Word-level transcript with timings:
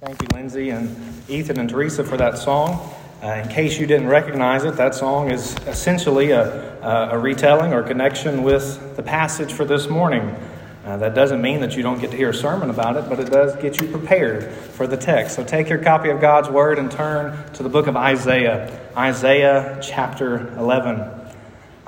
Thank 0.00 0.22
you, 0.22 0.28
Lindsay 0.32 0.70
and 0.70 0.96
Ethan 1.28 1.58
and 1.58 1.68
Teresa, 1.68 2.04
for 2.04 2.16
that 2.18 2.38
song. 2.38 2.94
Uh, 3.20 3.42
in 3.42 3.48
case 3.48 3.80
you 3.80 3.86
didn't 3.88 4.06
recognize 4.06 4.62
it, 4.62 4.76
that 4.76 4.94
song 4.94 5.28
is 5.28 5.56
essentially 5.66 6.30
a, 6.30 7.10
a 7.10 7.18
retelling 7.18 7.72
or 7.72 7.82
connection 7.82 8.44
with 8.44 8.94
the 8.94 9.02
passage 9.02 9.52
for 9.52 9.64
this 9.64 9.88
morning. 9.88 10.36
Uh, 10.84 10.98
that 10.98 11.16
doesn't 11.16 11.42
mean 11.42 11.60
that 11.62 11.76
you 11.76 11.82
don't 11.82 12.00
get 12.00 12.12
to 12.12 12.16
hear 12.16 12.30
a 12.30 12.34
sermon 12.34 12.70
about 12.70 12.96
it, 12.96 13.08
but 13.08 13.18
it 13.18 13.28
does 13.28 13.56
get 13.56 13.80
you 13.80 13.88
prepared 13.88 14.52
for 14.52 14.86
the 14.86 14.96
text. 14.96 15.34
So 15.34 15.42
take 15.42 15.68
your 15.68 15.82
copy 15.82 16.10
of 16.10 16.20
God's 16.20 16.48
Word 16.48 16.78
and 16.78 16.92
turn 16.92 17.36
to 17.54 17.64
the 17.64 17.68
book 17.68 17.88
of 17.88 17.96
Isaiah, 17.96 18.80
Isaiah 18.96 19.80
chapter 19.82 20.56
11. 20.58 21.10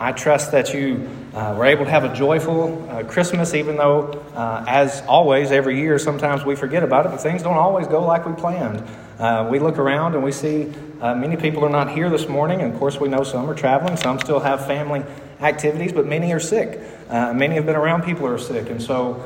I 0.00 0.11
trust 0.11 0.50
that 0.50 0.74
you 0.74 1.08
uh, 1.34 1.54
were 1.56 1.66
able 1.66 1.84
to 1.84 1.90
have 1.90 2.04
a 2.04 2.14
joyful 2.14 2.88
uh, 2.90 3.04
Christmas, 3.04 3.54
even 3.54 3.76
though, 3.76 4.22
uh, 4.34 4.64
as 4.66 5.02
always, 5.02 5.52
every 5.52 5.79
year, 5.80 5.98
sometimes 5.98 6.44
we 6.44 6.56
forget 6.56 6.82
about 6.82 7.06
it, 7.06 7.10
but 7.10 7.20
things 7.20 7.42
don't 7.42 7.56
always 7.56 7.86
go 7.86 8.04
like 8.04 8.26
we 8.26 8.32
planned. 8.34 8.82
Uh, 9.18 9.46
we 9.50 9.58
look 9.58 9.79
around 9.79 10.14
and 10.14 10.24
we 10.24 10.32
see 10.32 10.72
uh, 11.00 11.14
many 11.14 11.36
people 11.36 11.64
are 11.64 11.71
not 11.71 11.90
here 11.90 12.11
this 12.11 12.29
morning, 12.29 12.62
and 12.62 12.72
of 12.72 12.79
course, 12.79 12.98
we 12.98 13.08
know 13.08 13.22
some 13.22 13.48
are 13.48 13.54
traveling, 13.54 13.96
some 13.96 14.18
still 14.18 14.40
have 14.40 14.66
family 14.66 15.04
activities, 15.40 15.93
but 15.93 16.04
many 16.04 16.32
are 16.32 16.40
sick. 16.40 16.80
Uh, 17.08 17.32
many 17.32 17.54
have 17.54 17.66
been 17.66 17.76
around 17.76 18.02
people 18.02 18.26
who 18.26 18.35
are 18.35 18.38
sick, 18.38 18.68
and 18.68 18.82
so 18.82 19.24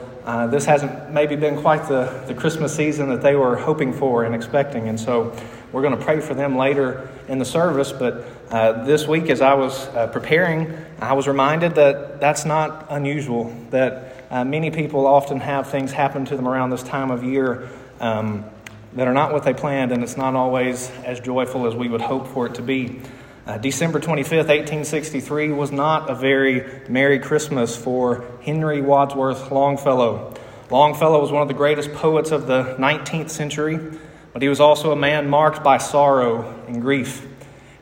this 0.51 0.67
hasn't 0.67 1.11
maybe 1.11 1.37
been 1.37 1.61
quite 1.61 1.89
the, 1.89 2.23
the 2.27 2.35
Christmas 2.35 2.75
season 2.75 3.09
that 3.09 3.23
they 3.23 3.35
were 3.35 3.57
hoping 3.57 3.93
for 3.93 4.25
and 4.25 4.35
expecting. 4.35 4.89
And 4.89 5.01
so 5.01 5.35
we're 5.75 5.83
going 5.83 5.99
to 5.99 6.05
pray 6.05 6.21
for 6.21 6.35
them 6.35 6.57
later 6.57 7.11
in 7.29 7.39
the 7.39 7.45
service. 7.45 7.93
But 7.93 8.25
uh, 8.51 8.85
this 8.85 9.07
week, 9.07 9.29
as 9.29 9.41
I 9.41 9.55
was 9.55 9.87
uh, 9.89 10.07
preparing, 10.07 10.75
I 11.01 11.15
was 11.15 11.27
reminded 11.27 11.75
that 11.75 12.21
that's 12.21 12.45
not 12.45 12.87
unusual, 12.91 13.55
that 13.71 14.25
uh, 14.31 14.45
many 14.45 14.71
people 14.71 15.07
often 15.07 15.41
have 15.41 15.69
things 15.69 15.93
happen 15.93 16.25
to 16.27 16.37
them 16.37 16.47
around 16.47 16.71
this 16.71 16.85
time 16.85 17.11
of 17.11 17.25
year. 17.25 17.69
Um, 18.01 18.45
that 18.95 19.09
are 19.09 19.13
not 19.13 19.33
what 19.33 19.43
they 19.43 19.53
planned, 19.53 19.91
and 19.91 20.05
it's 20.05 20.17
not 20.17 20.35
always 20.37 20.89
as 21.05 21.19
joyful 21.19 21.67
as 21.67 21.75
we 21.75 21.89
would 21.89 22.01
hope 22.01 22.29
for 22.29 22.47
it 22.47 22.55
to 22.55 22.63
be. 22.63 23.01
Uh, 23.45 23.59
December 23.59 23.99
25th, 23.99 24.47
1863, 24.47 25.51
was 25.51 25.73
not 25.73 26.09
a 26.09 26.15
very 26.15 26.65
Merry 26.89 27.19
Christmas 27.19 27.77
for 27.77 28.25
Henry 28.43 28.81
Wadsworth 28.81 29.51
Longfellow. 29.51 30.35
Longfellow 30.71 31.21
was 31.21 31.33
one 31.33 31.43
of 31.43 31.49
the 31.49 31.55
greatest 31.55 31.93
poets 31.93 32.31
of 32.31 32.47
the 32.47 32.77
19th 32.79 33.31
century, 33.31 33.79
but 34.35 34.43
he 34.43 34.49
was 34.49 34.61
also 34.61 34.91
a 34.91 34.97
man 34.97 35.31
marked 35.31 35.65
by 35.65 35.79
sorrow 35.79 36.43
and 36.67 36.83
grief. 36.83 37.27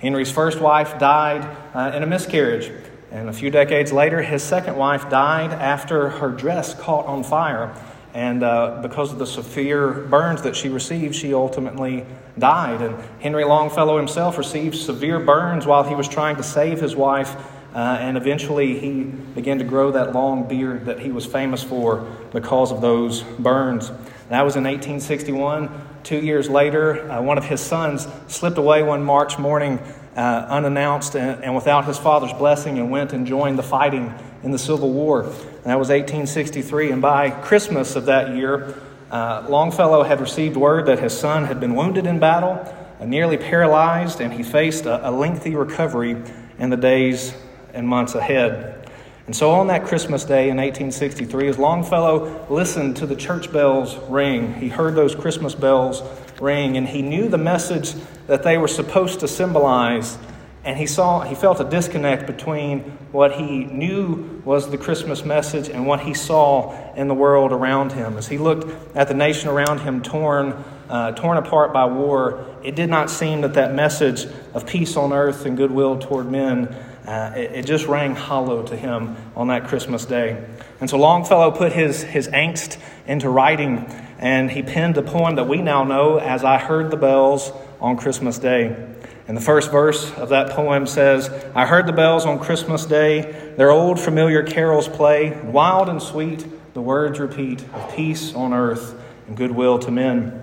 Henry's 0.01 0.31
first 0.31 0.61
wife 0.61 0.99
died 0.99 1.45
uh, 1.75 1.97
in 1.97 2.03
a 2.03 2.07
miscarriage, 2.07 2.71
and 3.11 3.29
a 3.29 3.33
few 3.33 3.51
decades 3.51 3.91
later, 3.91 4.21
his 4.21 4.43
second 4.43 4.77
wife 4.77 5.09
died 5.09 5.51
after 5.51 6.11
her 6.11 6.29
dress 6.29 6.75
caught 6.75 7.07
on 7.07 7.25
fire. 7.25 7.75
And 8.15 8.43
uh, 8.43 8.81
because 8.83 9.11
of 9.11 9.19
the 9.19 9.27
severe 9.27 9.91
burns 9.91 10.43
that 10.43 10.55
she 10.55 10.69
received, 10.69 11.15
she 11.15 11.33
ultimately 11.33 12.05
died. 12.39 12.83
And 12.83 12.97
Henry 13.21 13.45
Longfellow 13.45 13.97
himself 13.97 14.37
received 14.37 14.77
severe 14.77 15.19
burns 15.19 15.67
while 15.67 15.83
he 15.83 15.95
was 15.95 16.07
trying 16.07 16.37
to 16.37 16.43
save 16.43 16.81
his 16.81 16.95
wife. 16.95 17.35
Uh, 17.75 17.97
and 17.99 18.19
eventually, 18.19 18.79
he 18.79 19.05
began 19.05 19.57
to 19.59 19.65
grow 19.65 19.91
that 19.93 20.13
long 20.13 20.47
beard 20.47 20.85
that 20.85 21.01
he 21.01 21.11
was 21.11 21.25
famous 21.25 21.63
for 21.63 22.07
because 22.33 22.71
of 22.71 22.83
those 22.83 23.23
burns. 23.23 23.91
That 24.29 24.43
was 24.43 24.57
in 24.57 24.65
1861. 24.65 25.71
Two 26.05 26.19
years 26.19 26.49
later, 26.49 27.11
uh, 27.11 27.23
one 27.23 27.39
of 27.39 27.45
his 27.45 27.61
sons 27.61 28.09
slipped 28.27 28.59
away 28.59 28.83
one 28.83 29.05
March 29.05 29.39
morning 29.39 29.79
uh, 30.17 30.47
unannounced 30.49 31.15
and, 31.15 31.43
and 31.45 31.55
without 31.55 31.85
his 31.85 31.99
father's 31.99 32.33
blessing 32.33 32.79
and 32.79 32.91
went 32.91 33.13
and 33.13 33.27
joined 33.27 33.59
the 33.59 33.63
fighting 33.63 34.13
in 34.43 34.51
the 34.51 34.59
Civil 34.59 34.93
War. 34.93 35.23
And 35.23 35.65
that 35.65 35.79
was 35.79 35.89
1863. 35.89 36.91
And 36.91 37.01
by 37.01 37.31
Christmas 37.31 37.95
of 37.95 38.07
that 38.07 38.35
year, 38.35 38.75
uh, 39.11 39.47
Longfellow 39.49 40.03
had 40.03 40.21
received 40.21 40.57
word 40.57 40.87
that 40.87 40.99
his 40.99 41.17
son 41.17 41.45
had 41.45 41.61
been 41.61 41.75
wounded 41.75 42.07
in 42.07 42.19
battle, 42.19 42.59
uh, 43.01 43.05
nearly 43.05 43.37
paralyzed, 43.37 44.21
and 44.21 44.33
he 44.33 44.43
faced 44.43 44.87
a, 44.87 45.09
a 45.09 45.11
lengthy 45.11 45.55
recovery 45.55 46.17
in 46.59 46.71
the 46.71 46.77
days 46.77 47.35
and 47.73 47.87
months 47.87 48.15
ahead. 48.15 48.82
And 49.27 49.37
so 49.37 49.51
on 49.51 49.69
that 49.69 49.85
Christmas 49.85 50.25
day 50.25 50.51
in 50.51 50.57
1863, 50.57 51.49
as 51.49 51.59
Longfellow 51.59 52.47
listened 52.51 52.97
to 52.97 53.07
the 53.07 53.15
church 53.15 53.53
bells 53.53 53.97
ring, 54.09 54.55
he 54.55 54.69
heard 54.69 54.95
those 54.95 55.15
Christmas 55.15 55.55
bells 55.55 56.03
ring, 56.41 56.77
and 56.77 56.89
he 56.89 57.03
knew 57.03 57.29
the 57.29 57.39
message 57.39 57.95
that 58.27 58.43
they 58.43 58.59
were 58.59 58.69
supposed 58.69 59.21
to 59.21 59.29
symbolize 59.29 60.19
and 60.65 60.79
he 60.79 60.87
saw 60.87 61.23
he 61.23 61.35
felt 61.35 61.61
a 61.61 61.65
disconnect 61.65 62.27
between 62.27 62.81
what 63.11 63.33
he 63.33 63.65
knew 63.65 64.41
was 64.45 64.71
the 64.71 64.79
christmas 64.79 65.25
message 65.25 65.69
and 65.69 65.87
what 65.87 66.01
he 66.01 66.15
saw 66.15 66.95
in 66.95 67.09
the 67.09 67.15
world 67.15 67.53
around 67.53 67.93
him. 67.93 68.17
As 68.17 68.29
he 68.29 68.39
looked 68.39 68.97
at 68.97 69.09
the 69.09 69.15
nation 69.15 69.49
around 69.49 69.81
him 69.81 70.03
torn 70.03 70.53
uh, 70.89 71.13
torn 71.13 71.37
apart 71.37 71.73
by 71.73 71.87
war 71.87 72.47
it 72.63 72.77
did 72.77 72.89
not 72.89 73.11
seem 73.11 73.41
that 73.41 73.55
that 73.55 73.75
message 73.75 74.27
of 74.55 74.67
peace 74.67 74.97
on 74.97 75.13
earth 75.13 75.47
and 75.47 75.57
goodwill 75.57 75.99
toward 75.99 76.31
men 76.31 76.75
uh, 77.07 77.33
it, 77.37 77.53
it, 77.53 77.67
just 77.67 77.87
rang 77.87 78.15
hollow 78.15 78.63
to 78.63 78.77
him 78.77 79.17
on 79.35 79.49
that 79.49 79.67
christmas 79.67 80.05
day. 80.05 80.45
And 80.81 80.89
so 80.89 80.99
longfellow 80.99 81.51
put 81.51 81.73
his, 81.73 82.03
his 82.03 82.29
angst 82.29 82.79
into 83.07 83.29
writing 83.29 83.87
and 84.19 84.51
he 84.51 84.63
penned 84.63 84.97
a 84.97 85.03
poem 85.03 85.35
that 85.37 85.49
we 85.49 85.63
now 85.63 85.83
know 85.83 86.19
as 86.19 86.45
i 86.45 86.59
heard 86.59 86.91
the 86.91 86.97
bells 86.97 87.53
on 87.81 87.97
christmas 87.97 88.39
day. 88.39 88.93
And 89.29 89.37
the 89.37 89.41
first 89.41 89.71
verse 89.71 90.13
of 90.15 90.31
that 90.31 90.51
poem 90.51 90.87
says, 90.87 91.31
I 91.55 91.65
heard 91.65 91.87
the 91.87 91.93
bells 91.93 92.27
on 92.27 92.41
Christmas 92.41 92.85
Day, 92.85 93.55
their 93.57 93.71
old 93.71 94.01
familiar 94.01 94.43
carols 94.43 94.89
play, 94.89 95.41
wild 95.45 95.89
and 95.89 96.03
sweet, 96.03 96.45
the 96.75 96.81
words 96.81 97.21
repeat 97.21 97.63
of 97.73 97.95
peace 97.95 98.35
on 98.35 98.53
earth 98.53 99.01
and 99.29 99.37
goodwill 99.37 99.79
to 99.79 99.91
men. 99.91 100.42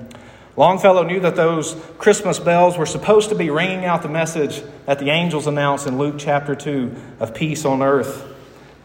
Longfellow 0.59 1.03
knew 1.03 1.21
that 1.21 1.37
those 1.37 1.73
Christmas 1.99 2.37
bells 2.37 2.77
were 2.77 2.85
supposed 2.85 3.29
to 3.29 3.35
be 3.35 3.49
ringing 3.49 3.85
out 3.85 4.01
the 4.01 4.09
message 4.09 4.61
that 4.85 4.99
the 4.99 5.09
angels 5.09 5.47
announced 5.47 5.87
in 5.87 5.97
Luke 5.97 6.15
chapter 6.17 6.53
2 6.53 6.93
of 7.21 7.33
peace 7.33 7.63
on 7.63 7.81
earth. 7.81 8.25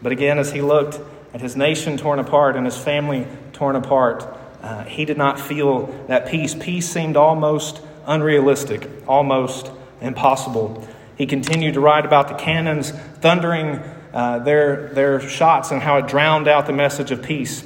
But 0.01 0.13
again, 0.13 0.39
as 0.39 0.53
he 0.53 0.61
looked 0.61 1.01
at 1.33 1.41
his 1.41 1.57
nation 1.57 1.97
torn 1.97 2.19
apart 2.19 2.55
and 2.55 2.65
his 2.65 2.77
family 2.77 3.27
torn 3.51 3.75
apart, 3.75 4.25
uh, 4.61 4.85
he 4.85 5.03
did 5.03 5.17
not 5.17 5.37
feel 5.37 5.87
that 6.07 6.27
peace. 6.27 6.55
Peace 6.55 6.89
seemed 6.89 7.17
almost 7.17 7.81
unrealistic, 8.05 8.89
almost 9.05 9.69
impossible. 9.99 10.87
He 11.17 11.25
continued 11.25 11.73
to 11.73 11.81
write 11.81 12.05
about 12.05 12.29
the 12.29 12.35
cannons 12.35 12.91
thundering 12.91 13.81
uh, 14.13 14.39
their, 14.39 14.93
their 14.93 15.19
shots 15.19 15.71
and 15.71 15.81
how 15.81 15.97
it 15.97 16.07
drowned 16.07 16.47
out 16.47 16.67
the 16.67 16.71
message 16.71 17.11
of 17.11 17.21
peace. 17.21 17.65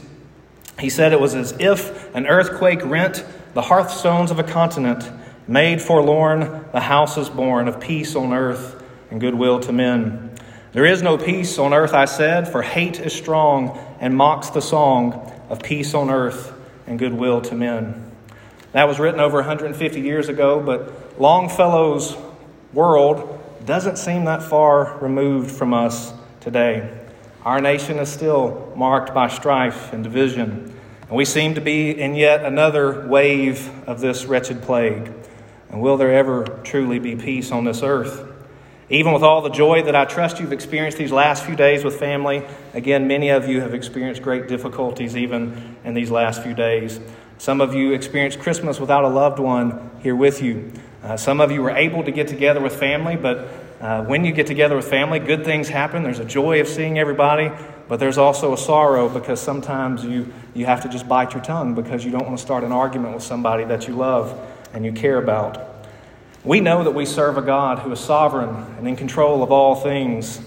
He 0.79 0.89
said 0.89 1.13
it 1.13 1.19
was 1.19 1.35
as 1.35 1.53
if 1.59 2.15
an 2.15 2.25
earthquake 2.25 2.83
rent 2.83 3.23
the 3.53 3.61
hearthstones 3.61 4.31
of 4.31 4.39
a 4.39 4.43
continent, 4.43 5.09
made 5.47 5.81
forlorn 5.81 6.65
the 6.71 6.81
houses 6.81 7.29
born 7.29 7.67
of 7.67 7.79
peace 7.79 8.15
on 8.15 8.33
earth 8.33 8.83
and 9.09 9.19
goodwill 9.19 9.59
to 9.59 9.73
men. 9.73 10.31
There 10.71 10.85
is 10.85 11.01
no 11.01 11.17
peace 11.17 11.57
on 11.57 11.73
earth, 11.73 11.93
I 11.93 12.05
said, 12.05 12.47
for 12.47 12.61
hate 12.61 12.99
is 12.99 13.13
strong 13.13 13.79
and 13.99 14.15
mocks 14.15 14.51
the 14.51 14.61
song 14.61 15.31
of 15.49 15.63
peace 15.63 15.95
on 15.95 16.11
earth 16.11 16.53
and 16.85 16.99
goodwill 16.99 17.41
to 17.41 17.55
men. 17.55 18.11
That 18.71 18.87
was 18.87 18.99
written 18.99 19.19
over 19.19 19.37
150 19.37 19.99
years 19.99 20.29
ago, 20.29 20.59
but 20.59 21.19
Longfellow's 21.19 22.15
world 22.71 23.39
doesn't 23.65 23.97
seem 23.97 24.25
that 24.25 24.43
far 24.43 24.99
removed 24.99 25.49
from 25.49 25.73
us 25.73 26.13
today. 26.39 26.95
Our 27.43 27.59
nation 27.59 27.97
is 27.97 28.09
still 28.09 28.71
marked 28.75 29.13
by 29.13 29.27
strife 29.29 29.91
and 29.91 30.03
division, 30.03 30.78
and 31.09 31.17
we 31.17 31.25
seem 31.25 31.55
to 31.55 31.61
be 31.61 31.89
in 31.89 32.13
yet 32.13 32.45
another 32.45 33.07
wave 33.07 33.69
of 33.87 33.99
this 33.99 34.25
wretched 34.25 34.61
plague. 34.61 35.11
And 35.71 35.81
will 35.81 35.97
there 35.97 36.13
ever 36.13 36.45
truly 36.63 36.99
be 36.99 37.15
peace 37.15 37.51
on 37.51 37.65
this 37.65 37.81
earth? 37.81 38.27
Even 38.91 39.13
with 39.13 39.23
all 39.23 39.41
the 39.41 39.49
joy 39.49 39.83
that 39.83 39.95
I 39.95 40.05
trust 40.05 40.39
you've 40.39 40.53
experienced 40.53 40.97
these 40.97 41.11
last 41.11 41.45
few 41.45 41.55
days 41.55 41.83
with 41.83 41.99
family, 41.99 42.43
again, 42.73 43.07
many 43.07 43.29
of 43.29 43.47
you 43.47 43.61
have 43.61 43.73
experienced 43.73 44.21
great 44.21 44.47
difficulties 44.47 45.17
even 45.17 45.77
in 45.83 45.95
these 45.95 46.11
last 46.11 46.43
few 46.43 46.53
days. 46.53 46.99
Some 47.39 47.61
of 47.61 47.73
you 47.73 47.93
experienced 47.93 48.39
Christmas 48.39 48.79
without 48.79 49.03
a 49.03 49.07
loved 49.07 49.39
one 49.39 49.91
here 50.01 50.15
with 50.15 50.43
you. 50.43 50.71
Uh, 51.03 51.17
some 51.17 51.39
of 51.41 51.51
you 51.51 51.61
were 51.61 51.71
able 51.71 52.03
to 52.03 52.11
get 52.11 52.27
together 52.27 52.59
with 52.59 52.75
family, 52.75 53.15
but 53.15 53.47
uh, 53.79 54.03
when 54.03 54.25
you 54.25 54.33
get 54.33 54.45
together 54.45 54.75
with 54.75 54.89
family, 54.89 55.19
good 55.19 55.45
things 55.45 55.69
happen. 55.69 56.03
There's 56.03 56.19
a 56.19 56.25
joy 56.25 56.59
of 56.59 56.67
seeing 56.67 56.99
everybody, 56.99 57.49
but 57.87 57.99
there's 57.99 58.17
also 58.17 58.53
a 58.53 58.57
sorrow 58.57 59.07
because 59.07 59.39
sometimes 59.39 60.03
you, 60.03 60.33
you 60.53 60.65
have 60.65 60.81
to 60.81 60.89
just 60.89 61.07
bite 61.07 61.33
your 61.33 61.41
tongue 61.41 61.75
because 61.75 62.03
you 62.03 62.11
don't 62.11 62.25
want 62.25 62.37
to 62.37 62.43
start 62.43 62.65
an 62.65 62.73
argument 62.73 63.13
with 63.13 63.23
somebody 63.23 63.63
that 63.65 63.87
you 63.87 63.95
love 63.95 64.37
and 64.73 64.83
you 64.83 64.91
care 64.91 65.17
about. 65.17 65.87
We 66.43 66.59
know 66.59 66.83
that 66.83 66.91
we 66.91 67.05
serve 67.05 67.37
a 67.37 67.41
God 67.41 67.79
who 67.79 67.91
is 67.91 67.99
sovereign 67.99 68.49
and 68.77 68.87
in 68.87 68.97
control 68.97 69.43
of 69.43 69.51
all 69.51 69.75
things. 69.75 70.41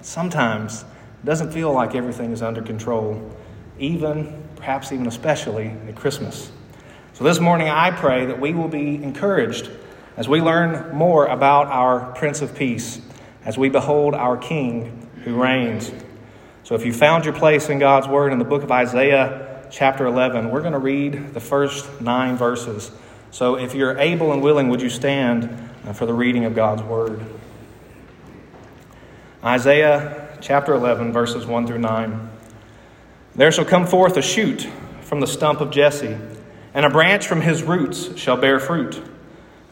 Sometimes 0.00 0.82
it 0.82 1.26
doesn't 1.26 1.52
feel 1.52 1.72
like 1.72 1.94
everything 1.94 2.32
is 2.32 2.42
under 2.42 2.60
control, 2.60 3.32
even 3.78 4.42
perhaps 4.56 4.90
even 4.90 5.06
especially 5.06 5.68
at 5.88 5.94
Christmas. 5.94 6.50
So 7.12 7.22
this 7.22 7.38
morning, 7.38 7.68
I 7.68 7.92
pray 7.92 8.26
that 8.26 8.40
we 8.40 8.52
will 8.52 8.68
be 8.68 8.96
encouraged 8.96 9.70
as 10.16 10.28
we 10.28 10.40
learn 10.40 10.94
more 10.94 11.26
about 11.26 11.66
our 11.66 12.12
Prince 12.12 12.42
of 12.42 12.54
Peace, 12.54 13.00
as 13.44 13.58
we 13.58 13.68
behold 13.68 14.14
our 14.14 14.36
King 14.36 15.08
who 15.24 15.40
reigns. 15.40 15.92
So 16.62 16.74
if 16.74 16.84
you 16.84 16.92
found 16.92 17.24
your 17.24 17.34
place 17.34 17.68
in 17.68 17.78
God's 17.78 18.08
Word 18.08 18.32
in 18.32 18.38
the 18.38 18.44
book 18.44 18.62
of 18.62 18.70
Isaiah, 18.70 19.44
chapter 19.74 20.06
11. 20.06 20.50
We're 20.50 20.60
going 20.60 20.72
to 20.72 20.78
read 20.78 21.34
the 21.34 21.40
first 21.40 22.00
nine 22.00 22.36
verses. 22.36 22.92
So 23.32 23.56
if 23.56 23.74
you're 23.74 23.98
able 23.98 24.32
and 24.32 24.40
willing, 24.40 24.68
would 24.68 24.80
you 24.80 24.88
stand 24.88 25.70
uh, 25.84 25.92
for 25.92 26.06
the 26.06 26.14
reading 26.14 26.44
of 26.44 26.54
God's 26.54 26.82
word? 26.82 27.20
Isaiah 29.42 30.38
chapter 30.40 30.74
11, 30.74 31.12
verses 31.12 31.44
1 31.44 31.66
through 31.66 31.78
9. 31.78 32.30
There 33.34 33.50
shall 33.50 33.64
come 33.64 33.84
forth 33.84 34.16
a 34.16 34.22
shoot 34.22 34.68
from 35.02 35.20
the 35.20 35.26
stump 35.26 35.60
of 35.60 35.72
Jesse, 35.72 36.16
and 36.72 36.86
a 36.86 36.90
branch 36.90 37.26
from 37.26 37.40
his 37.40 37.64
roots 37.64 38.16
shall 38.16 38.36
bear 38.36 38.60
fruit. 38.60 39.02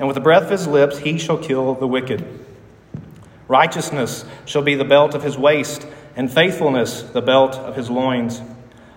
and 0.00 0.08
with 0.08 0.14
the 0.14 0.20
breath 0.20 0.44
of 0.44 0.50
his 0.50 0.66
lips 0.66 0.98
he 0.98 1.18
shall 1.18 1.36
kill 1.36 1.74
the 1.74 1.86
wicked. 1.86 2.26
Righteousness 3.48 4.24
shall 4.46 4.62
be 4.62 4.74
the 4.74 4.84
belt 4.84 5.14
of 5.14 5.22
his 5.22 5.36
waist, 5.36 5.86
and 6.16 6.32
faithfulness 6.32 7.02
the 7.02 7.20
belt 7.20 7.54
of 7.56 7.76
his 7.76 7.90
loins. 7.90 8.40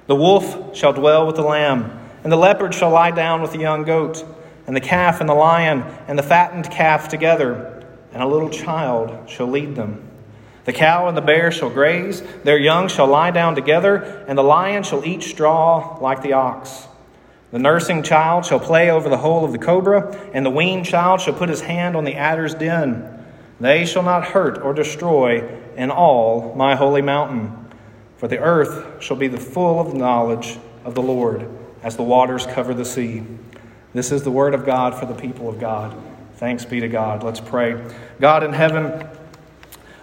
The 0.08 0.16
wolf 0.16 0.76
shall 0.76 0.94
dwell 0.94 1.28
with 1.28 1.36
the 1.36 1.44
lamb, 1.44 2.00
and 2.24 2.32
the 2.32 2.38
leopard 2.38 2.74
shall 2.74 2.90
lie 2.90 3.12
down 3.12 3.42
with 3.42 3.52
the 3.52 3.60
young 3.60 3.84
goat, 3.84 4.24
and 4.66 4.76
the 4.76 4.82
calf 4.82 5.20
and 5.20 5.28
the 5.28 5.34
lion 5.34 5.84
and 6.08 6.18
the 6.18 6.24
fattened 6.24 6.72
calf 6.72 7.10
together, 7.10 7.84
and 8.14 8.24
a 8.24 8.28
little 8.28 8.50
child 8.50 9.30
shall 9.30 9.48
lead 9.48 9.76
them. 9.76 10.10
The 10.64 10.74
cow 10.74 11.10
and 11.10 11.18
the 11.18 11.22
bear 11.22 11.52
shall 11.52 11.70
graze, 11.70 12.24
their 12.46 12.58
young 12.58 12.88
shall 12.88 13.08
lie 13.08 13.32
down 13.32 13.56
together, 13.56 14.24
and 14.28 14.38
the 14.38 14.44
lion 14.44 14.84
shall 14.84 15.06
eat 15.06 15.22
straw 15.22 15.98
like 16.00 16.22
the 16.22 16.32
ox. 16.32 16.88
The 17.54 17.60
nursing 17.60 18.02
child 18.02 18.48
shall 18.48 18.60
play 18.60 18.90
over 18.90 19.10
the 19.10 19.18
hole 19.18 19.46
of 19.46 19.52
the 19.52 19.60
cobra, 19.60 20.20
and 20.34 20.44
the 20.44 20.50
weaned 20.50 20.88
child 20.88 21.22
shall 21.22 21.36
put 21.36 21.50
his 21.50 21.62
hand 21.62 21.96
on 21.96 22.04
the 22.04 22.16
adder's 22.16 22.56
den. 22.56 23.24
They 23.60 23.86
shall 23.86 24.02
not 24.02 24.26
hurt 24.26 24.64
or 24.64 24.74
destroy 24.74 25.48
in 25.78 25.92
all 25.92 26.56
my 26.56 26.74
holy 26.74 27.04
mountain, 27.04 27.56
for 28.18 28.28
the 28.28 28.40
earth 28.40 29.04
shall 29.04 29.18
be 29.18 29.28
the 29.28 29.40
full 29.40 29.80
of 29.80 29.94
knowledge 29.94 30.58
of 30.84 30.96
the 30.96 31.04
Lord, 31.04 31.48
as 31.84 31.96
the 31.96 32.02
waters 32.02 32.48
cover 32.48 32.74
the 32.74 32.86
sea. 32.86 33.22
This 33.94 34.12
is 34.12 34.24
the 34.24 34.32
word 34.32 34.56
of 34.56 34.66
God 34.66 34.96
for 34.96 35.06
the 35.06 35.14
people 35.14 35.48
of 35.48 35.60
God. 35.60 35.96
Thanks 36.38 36.66
be 36.66 36.80
to 36.80 36.88
God. 36.88 37.22
Let's 37.22 37.40
pray. 37.40 37.80
God 38.20 38.44
in 38.44 38.54
heaven, 38.54 39.08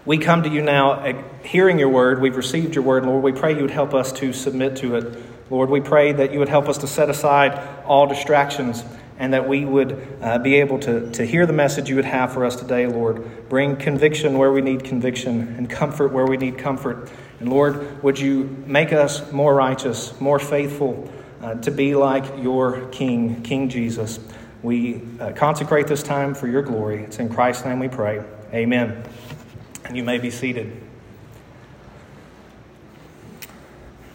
we 0.07 0.19
come 0.19 0.45
to 0.45 0.49
you 0.49 0.63
now 0.63 0.93
uh, 0.93 1.21
hearing 1.43 1.81
your 1.81 1.89
word. 1.89 2.21
We've 2.21 2.37
received 2.37 2.77
your 2.77 2.85
word, 2.85 3.05
Lord. 3.05 3.25
We 3.25 3.33
pray 3.33 3.57
you 3.57 3.63
would 3.63 3.73
help 3.73 3.93
us 3.93 4.13
to 4.13 4.33
submit 4.33 4.77
to 4.77 4.95
it. 4.95 5.30
Lord, 5.51 5.69
we 5.69 5.81
pray 5.81 6.13
that 6.13 6.33
you 6.33 6.39
would 6.39 6.49
help 6.49 6.69
us 6.69 6.79
to 6.79 6.87
set 6.87 7.11
aside 7.11 7.85
all 7.85 8.07
distractions 8.07 8.85
and 9.19 9.35
that 9.35 9.47
we 9.47 9.65
would 9.65 10.19
uh, 10.23 10.39
be 10.39 10.55
able 10.57 10.79
to, 10.79 11.11
to 11.11 11.27
hear 11.27 11.45
the 11.45 11.53
message 11.53 11.91
you 11.91 11.97
would 11.97 12.05
have 12.07 12.33
for 12.33 12.45
us 12.45 12.57
today, 12.57 12.87
Lord. 12.87 13.49
Bring 13.51 13.77
conviction 13.77 14.39
where 14.39 14.51
we 14.53 14.63
need 14.63 14.85
conviction 14.85 15.55
and 15.59 15.69
comfort 15.69 16.13
where 16.13 16.27
we 16.27 16.39
need 16.39 16.57
comfort. 16.57 17.11
And 17.41 17.51
Lord, 17.51 18.03
would 18.03 18.19
you 18.19 18.45
make 18.67 18.93
us 18.93 19.31
more 19.33 19.55
righteous, 19.55 20.19
more 20.21 20.39
faithful 20.39 21.13
uh, 21.43 21.57
to 21.57 21.71
be 21.71 21.95
like 21.95 22.25
your 22.43 22.87
King, 22.89 23.43
King 23.43 23.69
Jesus. 23.69 24.21
We 24.63 25.03
uh, 25.19 25.33
consecrate 25.33 25.87
this 25.87 26.03
time 26.03 26.35
for 26.35 26.47
your 26.49 26.63
glory. 26.63 27.03
It's 27.03 27.19
in 27.19 27.29
Christ's 27.29 27.65
name 27.65 27.79
we 27.79 27.89
pray. 27.89 28.23
Amen 28.55 29.05
and 29.91 29.97
you 29.97 30.05
may 30.05 30.19
be 30.19 30.31
seated. 30.31 30.90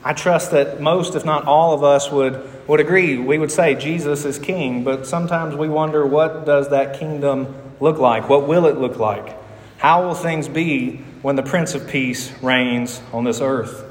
I 0.07 0.13
trust 0.13 0.51
that 0.51 0.79
most, 0.79 1.15
if 1.15 1.25
not 1.25 1.45
all 1.45 1.73
of 1.73 1.83
us, 1.83 2.11
would, 2.11 2.47
would 2.67 2.79
agree. 2.79 3.17
We 3.17 3.39
would 3.39 3.51
say 3.51 3.73
Jesus 3.73 4.23
is 4.23 4.37
king, 4.37 4.83
but 4.83 5.07
sometimes 5.07 5.55
we 5.55 5.67
wonder 5.67 6.05
what 6.05 6.45
does 6.45 6.69
that 6.69 6.99
kingdom 6.99 7.55
look 7.79 7.97
like? 7.97 8.29
What 8.29 8.47
will 8.47 8.67
it 8.67 8.77
look 8.77 8.97
like? 8.99 9.35
How 9.79 10.05
will 10.05 10.13
things 10.13 10.47
be 10.47 10.97
when 11.23 11.35
the 11.35 11.41
Prince 11.41 11.73
of 11.73 11.87
Peace 11.87 12.31
reigns 12.43 13.01
on 13.11 13.23
this 13.23 13.41
earth? 13.41 13.83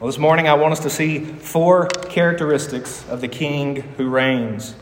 Well, 0.00 0.08
this 0.08 0.18
morning 0.18 0.48
I 0.48 0.54
want 0.54 0.72
us 0.72 0.80
to 0.80 0.90
see 0.90 1.20
four 1.24 1.86
characteristics 1.86 3.08
of 3.08 3.20
the 3.20 3.28
king 3.28 3.76
who 3.96 4.08
reigns. 4.08 4.74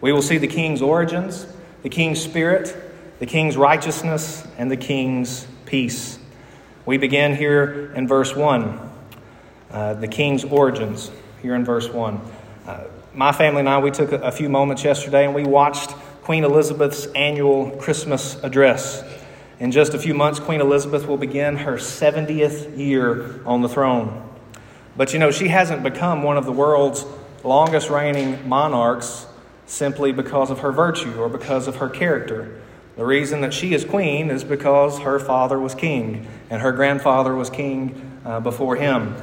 We 0.00 0.12
will 0.12 0.22
see 0.22 0.38
the 0.38 0.48
king's 0.48 0.80
origins, 0.80 1.46
the 1.82 1.90
king's 1.90 2.22
spirit, 2.22 2.74
the 3.18 3.26
king's 3.26 3.58
righteousness, 3.58 4.46
and 4.56 4.70
the 4.70 4.78
king's 4.78 5.46
peace. 5.66 6.18
We 6.86 6.96
begin 6.96 7.36
here 7.36 7.92
in 7.94 8.08
verse 8.08 8.34
1, 8.34 8.91
uh, 9.72 9.94
the 9.94 10.08
king's 10.08 10.44
origins, 10.44 11.10
here 11.40 11.54
in 11.54 11.64
verse 11.64 11.88
1. 11.88 12.20
Uh, 12.66 12.84
my 13.14 13.32
family 13.32 13.60
and 13.60 13.68
I, 13.68 13.78
we 13.78 13.90
took 13.90 14.12
a, 14.12 14.18
a 14.18 14.32
few 14.32 14.48
moments 14.48 14.84
yesterday 14.84 15.24
and 15.24 15.34
we 15.34 15.44
watched 15.44 15.90
Queen 16.22 16.44
Elizabeth's 16.44 17.06
annual 17.06 17.70
Christmas 17.72 18.42
address. 18.42 19.02
In 19.58 19.70
just 19.70 19.94
a 19.94 19.98
few 19.98 20.14
months, 20.14 20.40
Queen 20.40 20.60
Elizabeth 20.60 21.06
will 21.06 21.16
begin 21.16 21.56
her 21.56 21.74
70th 21.74 22.76
year 22.76 23.44
on 23.44 23.62
the 23.62 23.68
throne. 23.68 24.28
But 24.96 25.12
you 25.12 25.18
know, 25.18 25.30
she 25.30 25.48
hasn't 25.48 25.82
become 25.82 26.22
one 26.22 26.36
of 26.36 26.44
the 26.44 26.52
world's 26.52 27.04
longest 27.44 27.90
reigning 27.90 28.48
monarchs 28.48 29.26
simply 29.66 30.12
because 30.12 30.50
of 30.50 30.60
her 30.60 30.72
virtue 30.72 31.14
or 31.18 31.28
because 31.28 31.66
of 31.66 31.76
her 31.76 31.88
character. 31.88 32.60
The 32.96 33.04
reason 33.04 33.40
that 33.40 33.54
she 33.54 33.72
is 33.72 33.84
queen 33.84 34.30
is 34.30 34.44
because 34.44 34.98
her 35.00 35.18
father 35.18 35.58
was 35.58 35.74
king 35.74 36.26
and 36.50 36.60
her 36.60 36.72
grandfather 36.72 37.34
was 37.34 37.48
king 37.48 38.20
uh, 38.24 38.40
before 38.40 38.76
him. 38.76 39.16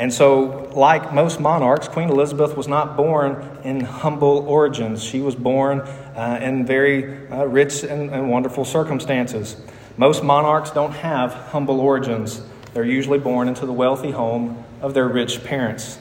And 0.00 0.10
so, 0.10 0.72
like 0.74 1.12
most 1.12 1.40
monarchs, 1.40 1.86
Queen 1.86 2.08
Elizabeth 2.08 2.56
was 2.56 2.66
not 2.66 2.96
born 2.96 3.46
in 3.64 3.80
humble 3.80 4.48
origins. 4.48 5.04
She 5.04 5.20
was 5.20 5.34
born 5.34 5.80
uh, 5.80 6.38
in 6.40 6.64
very 6.64 7.28
uh, 7.28 7.44
rich 7.44 7.84
and, 7.84 8.10
and 8.10 8.30
wonderful 8.30 8.64
circumstances. 8.64 9.60
Most 9.98 10.24
monarchs 10.24 10.70
don't 10.70 10.92
have 10.92 11.34
humble 11.34 11.80
origins, 11.80 12.40
they're 12.72 12.82
usually 12.82 13.18
born 13.18 13.46
into 13.46 13.66
the 13.66 13.74
wealthy 13.74 14.10
home 14.10 14.64
of 14.80 14.94
their 14.94 15.06
rich 15.06 15.44
parents. 15.44 15.98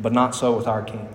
But 0.00 0.12
not 0.12 0.34
so 0.34 0.56
with 0.56 0.66
our 0.66 0.82
king. 0.82 1.08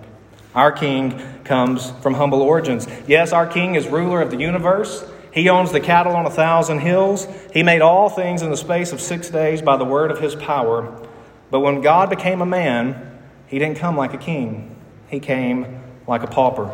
Our 0.54 0.72
king 0.72 1.20
comes 1.44 1.90
from 2.00 2.14
humble 2.14 2.40
origins. 2.40 2.88
Yes, 3.06 3.32
our 3.32 3.46
king 3.46 3.74
is 3.74 3.86
ruler 3.86 4.22
of 4.22 4.30
the 4.30 4.38
universe. 4.38 5.04
He 5.30 5.50
owns 5.50 5.72
the 5.72 5.80
cattle 5.80 6.16
on 6.16 6.24
a 6.24 6.30
thousand 6.30 6.78
hills. 6.78 7.28
He 7.52 7.62
made 7.62 7.82
all 7.82 8.08
things 8.08 8.40
in 8.40 8.48
the 8.48 8.56
space 8.56 8.92
of 8.92 9.00
six 9.02 9.28
days 9.28 9.60
by 9.60 9.76
the 9.76 9.84
word 9.84 10.10
of 10.10 10.20
his 10.20 10.34
power. 10.34 11.06
But 11.50 11.60
when 11.60 11.80
God 11.80 12.10
became 12.10 12.40
a 12.40 12.46
man, 12.46 13.18
he 13.46 13.58
didn't 13.58 13.78
come 13.78 13.96
like 13.96 14.14
a 14.14 14.18
king, 14.18 14.76
he 15.08 15.20
came 15.20 15.80
like 16.06 16.22
a 16.22 16.26
pauper. 16.26 16.70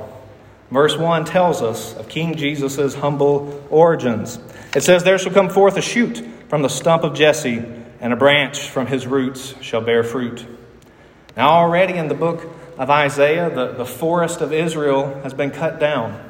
Verse 0.70 0.96
1 0.96 1.24
tells 1.24 1.62
us 1.62 1.94
of 1.94 2.08
King 2.08 2.34
Jesus' 2.34 2.94
humble 2.94 3.64
origins. 3.70 4.38
It 4.74 4.82
says, 4.82 5.04
There 5.04 5.18
shall 5.18 5.32
come 5.32 5.48
forth 5.48 5.76
a 5.76 5.82
shoot 5.82 6.26
from 6.48 6.62
the 6.62 6.68
stump 6.68 7.04
of 7.04 7.14
Jesse, 7.14 7.64
and 8.00 8.12
a 8.12 8.16
branch 8.16 8.68
from 8.68 8.86
his 8.86 9.06
roots 9.06 9.54
shall 9.60 9.80
bear 9.80 10.02
fruit. 10.02 10.46
Now, 11.36 11.50
already 11.50 11.94
in 11.94 12.08
the 12.08 12.14
book 12.14 12.48
of 12.78 12.90
Isaiah, 12.90 13.54
the, 13.54 13.72
the 13.72 13.86
forest 13.86 14.40
of 14.40 14.52
Israel 14.52 15.20
has 15.22 15.34
been 15.34 15.50
cut 15.50 15.78
down. 15.78 16.20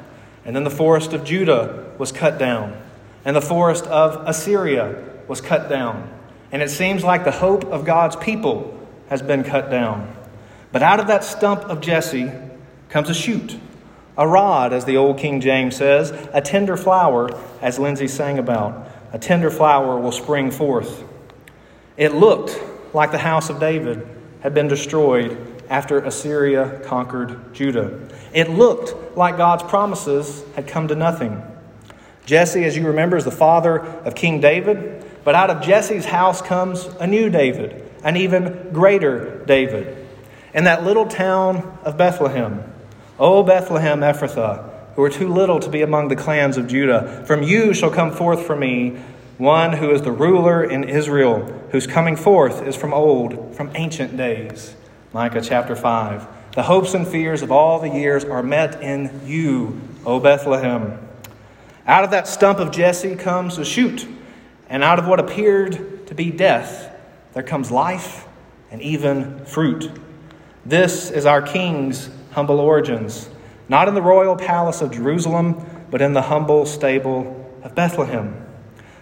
And 0.45 0.55
then 0.55 0.63
the 0.63 0.69
forest 0.69 1.13
of 1.13 1.23
Judah 1.23 1.91
was 1.97 2.11
cut 2.11 2.37
down. 2.37 2.79
And 3.23 3.35
the 3.35 3.41
forest 3.41 3.85
of 3.85 4.27
Assyria 4.27 5.03
was 5.27 5.41
cut 5.41 5.69
down. 5.69 6.11
And 6.51 6.61
it 6.61 6.69
seems 6.69 7.03
like 7.03 7.23
the 7.23 7.31
hope 7.31 7.65
of 7.65 7.85
God's 7.85 8.15
people 8.15 8.77
has 9.09 9.21
been 9.21 9.43
cut 9.43 9.69
down. 9.69 10.15
But 10.71 10.83
out 10.83 10.99
of 10.99 11.07
that 11.07 11.23
stump 11.23 11.61
of 11.61 11.81
Jesse 11.81 12.31
comes 12.89 13.09
a 13.09 13.13
shoot, 13.13 13.57
a 14.17 14.27
rod, 14.27 14.73
as 14.73 14.85
the 14.85 14.97
old 14.97 15.17
King 15.17 15.41
James 15.41 15.75
says, 15.75 16.11
a 16.33 16.41
tender 16.41 16.77
flower, 16.77 17.29
as 17.61 17.79
Lindsay 17.79 18.07
sang 18.07 18.39
about. 18.39 18.87
A 19.13 19.19
tender 19.19 19.49
flower 19.49 19.97
will 19.99 20.11
spring 20.11 20.51
forth. 20.51 21.03
It 21.97 22.13
looked 22.13 22.59
like 22.93 23.11
the 23.11 23.17
house 23.17 23.49
of 23.49 23.59
David 23.59 24.07
had 24.41 24.53
been 24.53 24.67
destroyed 24.67 25.63
after 25.69 25.99
Assyria 25.99 26.81
conquered 26.85 27.53
Judah. 27.53 28.07
It 28.33 28.49
looked 28.49 29.17
like 29.17 29.37
God's 29.37 29.63
promises 29.63 30.43
had 30.55 30.67
come 30.67 30.87
to 30.89 30.95
nothing. 30.95 31.41
Jesse, 32.25 32.63
as 32.65 32.75
you 32.75 32.87
remember, 32.87 33.17
is 33.17 33.23
the 33.23 33.31
father 33.31 33.79
of 33.79 34.15
King 34.15 34.41
David, 34.41 35.04
but 35.25 35.35
out 35.35 35.49
of 35.49 35.61
Jesse's 35.61 36.05
house 36.05 36.41
comes 36.41 36.85
a 36.99 37.07
new 37.07 37.29
David, 37.29 37.83
an 38.03 38.15
even 38.15 38.69
greater 38.71 39.43
David. 39.45 40.07
In 40.53 40.65
that 40.65 40.83
little 40.83 41.07
town 41.07 41.77
of 41.83 41.97
Bethlehem, 41.97 42.63
O 43.19 43.41
Bethlehem 43.41 44.01
Ephrathah, 44.01 44.93
who 44.95 45.03
are 45.03 45.09
too 45.09 45.27
little 45.27 45.59
to 45.59 45.69
be 45.69 45.81
among 45.81 46.09
the 46.09 46.15
clans 46.15 46.57
of 46.57 46.67
Judah, 46.67 47.25
from 47.25 47.41
you 47.41 47.73
shall 47.73 47.89
come 47.89 48.11
forth 48.11 48.45
for 48.45 48.55
me 48.55 48.97
one 49.39 49.73
who 49.73 49.91
is 49.91 50.03
the 50.03 50.11
ruler 50.11 50.63
in 50.63 50.83
Israel, 50.83 51.41
whose 51.71 51.87
coming 51.87 52.15
forth 52.15 52.61
is 52.61 52.75
from 52.75 52.93
old, 52.93 53.55
from 53.55 53.71
ancient 53.75 54.15
days. 54.15 54.75
Micah 55.11 55.41
chapter 55.41 55.75
5, 55.75 56.53
The 56.53 56.63
hopes 56.63 56.93
and 56.93 57.07
fears 57.07 57.41
of 57.41 57.51
all 57.51 57.79
the 57.79 57.89
years 57.89 58.23
are 58.23 58.43
met 58.43 58.81
in 58.81 59.21
you, 59.25 59.81
O 60.05 60.19
Bethlehem. 60.19 60.99
Out 61.87 62.03
of 62.03 62.11
that 62.11 62.27
stump 62.27 62.59
of 62.59 62.71
Jesse 62.71 63.15
comes 63.15 63.57
a 63.57 63.65
shoot, 63.65 64.07
and 64.69 64.83
out 64.83 64.99
of 64.99 65.07
what 65.07 65.19
appeared 65.19 66.07
to 66.07 66.15
be 66.15 66.31
death, 66.31 66.91
there 67.33 67.43
comes 67.43 67.71
life 67.71 68.27
and 68.71 68.81
even 68.81 69.45
fruit. 69.45 69.91
This 70.65 71.11
is 71.11 71.25
our 71.25 71.41
King's 71.41 72.09
humble 72.31 72.59
origins, 72.59 73.29
not 73.69 73.87
in 73.87 73.93
the 73.93 74.01
royal 74.01 74.35
palace 74.35 74.81
of 74.81 74.91
Jerusalem, 74.91 75.65
but 75.91 76.01
in 76.01 76.13
the 76.13 76.23
humble 76.23 76.65
stable 76.65 77.49
of 77.63 77.75
Bethlehem. 77.75 78.41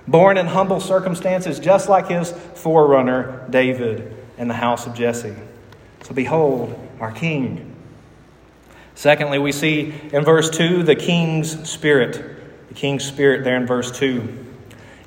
Born 0.08 0.38
in 0.38 0.48
humble 0.48 0.82
circumstances, 0.82 1.60
just 1.60 1.88
like 1.88 2.10
his 2.10 2.32
forerunner, 2.32 3.46
David, 3.50 4.16
in 4.38 4.48
the 4.50 4.54
house 4.54 4.86
of 4.86 4.94
Jesse. 4.94 5.36
So 6.04 6.14
behold, 6.14 6.78
our 7.00 7.12
King. 7.12 7.74
Secondly, 8.96 9.40
we 9.40 9.52
see 9.52 9.94
in 10.12 10.24
verse 10.24 10.50
2 10.50 10.84
the 10.84 10.96
King's 10.96 11.70
Spirit. 11.70 12.68
The 12.68 12.74
King's 12.74 13.06
Spirit 13.06 13.44
there 13.44 13.58
in 13.58 13.66
verse 13.66 13.92
2. 13.98 14.53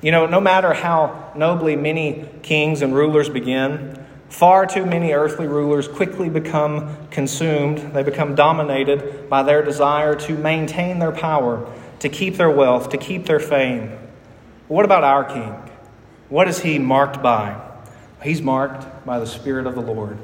You 0.01 0.11
know, 0.11 0.27
no 0.27 0.39
matter 0.39 0.73
how 0.73 1.31
nobly 1.35 1.75
many 1.75 2.29
kings 2.43 2.81
and 2.81 2.93
rulers 2.93 3.29
begin, 3.29 4.05
far 4.29 4.65
too 4.65 4.85
many 4.85 5.11
earthly 5.11 5.47
rulers 5.47 5.87
quickly 5.87 6.29
become 6.29 7.07
consumed. 7.09 7.93
They 7.93 8.03
become 8.03 8.35
dominated 8.35 9.29
by 9.29 9.43
their 9.43 9.63
desire 9.63 10.15
to 10.15 10.35
maintain 10.35 10.99
their 10.99 11.11
power, 11.11 11.71
to 11.99 12.09
keep 12.09 12.35
their 12.35 12.51
wealth, 12.51 12.89
to 12.89 12.97
keep 12.97 13.25
their 13.25 13.39
fame. 13.39 13.97
What 14.67 14.85
about 14.85 15.03
our 15.03 15.23
King? 15.23 15.55
What 16.29 16.47
is 16.47 16.59
he 16.59 16.77
marked 16.77 17.23
by? 17.23 17.59
He's 18.21 18.41
marked 18.41 19.05
by 19.05 19.19
the 19.19 19.27
Spirit 19.27 19.65
of 19.65 19.75
the 19.75 19.81
Lord. 19.81 20.17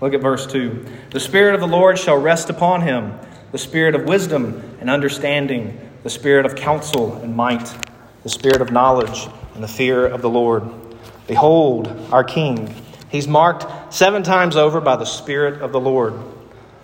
Look 0.00 0.12
at 0.12 0.20
verse 0.20 0.46
2. 0.46 0.84
The 1.10 1.20
Spirit 1.20 1.54
of 1.54 1.60
the 1.60 1.66
Lord 1.66 1.98
shall 1.98 2.18
rest 2.18 2.50
upon 2.50 2.82
him 2.82 3.18
the 3.52 3.58
Spirit 3.58 3.94
of 3.94 4.04
wisdom 4.04 4.76
and 4.80 4.90
understanding, 4.90 5.80
the 6.02 6.10
Spirit 6.10 6.44
of 6.44 6.56
counsel 6.56 7.14
and 7.14 7.34
might, 7.34 7.74
the 8.26 8.30
Spirit 8.30 8.60
of 8.60 8.72
knowledge 8.72 9.28
and 9.54 9.62
the 9.62 9.68
fear 9.68 10.04
of 10.04 10.20
the 10.20 10.28
Lord. 10.28 10.64
Behold, 11.28 11.86
our 12.10 12.24
King. 12.24 12.74
He's 13.08 13.28
marked 13.28 13.94
seven 13.94 14.24
times 14.24 14.56
over 14.56 14.80
by 14.80 14.96
the 14.96 15.04
Spirit 15.04 15.62
of 15.62 15.70
the 15.70 15.78
Lord. 15.78 16.14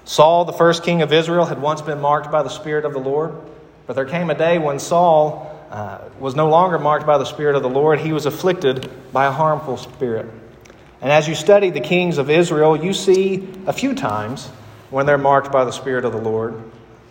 Saul, 0.05 0.45
the 0.45 0.53
first 0.53 0.85
king 0.85 1.03
of 1.03 1.13
Israel, 1.13 1.45
had 1.45 1.61
once 1.61 1.83
been 1.83 2.01
marked 2.01 2.31
by 2.31 2.45
the 2.45 2.49
Spirit 2.49 2.85
of 2.85 2.93
the 2.93 3.01
Lord, 3.01 3.35
but 3.89 3.95
there 3.95 4.05
came 4.05 4.31
a 4.31 4.37
day 4.37 4.59
when 4.59 4.79
Saul 4.79 5.61
uh, 5.73 5.99
was 6.21 6.37
no 6.37 6.49
longer 6.49 6.79
marked 6.79 7.07
by 7.07 7.19
the 7.19 7.25
Spirit 7.25 7.57
of 7.57 7.65
the 7.65 7.69
Lord. 7.69 7.99
He 7.99 8.13
was 8.13 8.25
afflicted 8.25 8.89
by 9.13 9.27
a 9.27 9.33
harmful 9.33 9.79
spirit. 9.79 10.27
And 11.01 11.11
as 11.11 11.27
you 11.27 11.35
study 11.35 11.71
the 11.71 11.81
kings 11.81 12.19
of 12.19 12.31
Israel, 12.31 12.77
you 12.77 12.93
see 12.93 13.49
a 13.67 13.73
few 13.73 13.97
times 13.97 14.47
when 14.91 15.07
they're 15.07 15.19
marked 15.19 15.51
by 15.51 15.65
the 15.65 15.73
Spirit 15.73 16.05
of 16.05 16.13
the 16.13 16.21
Lord. 16.21 16.63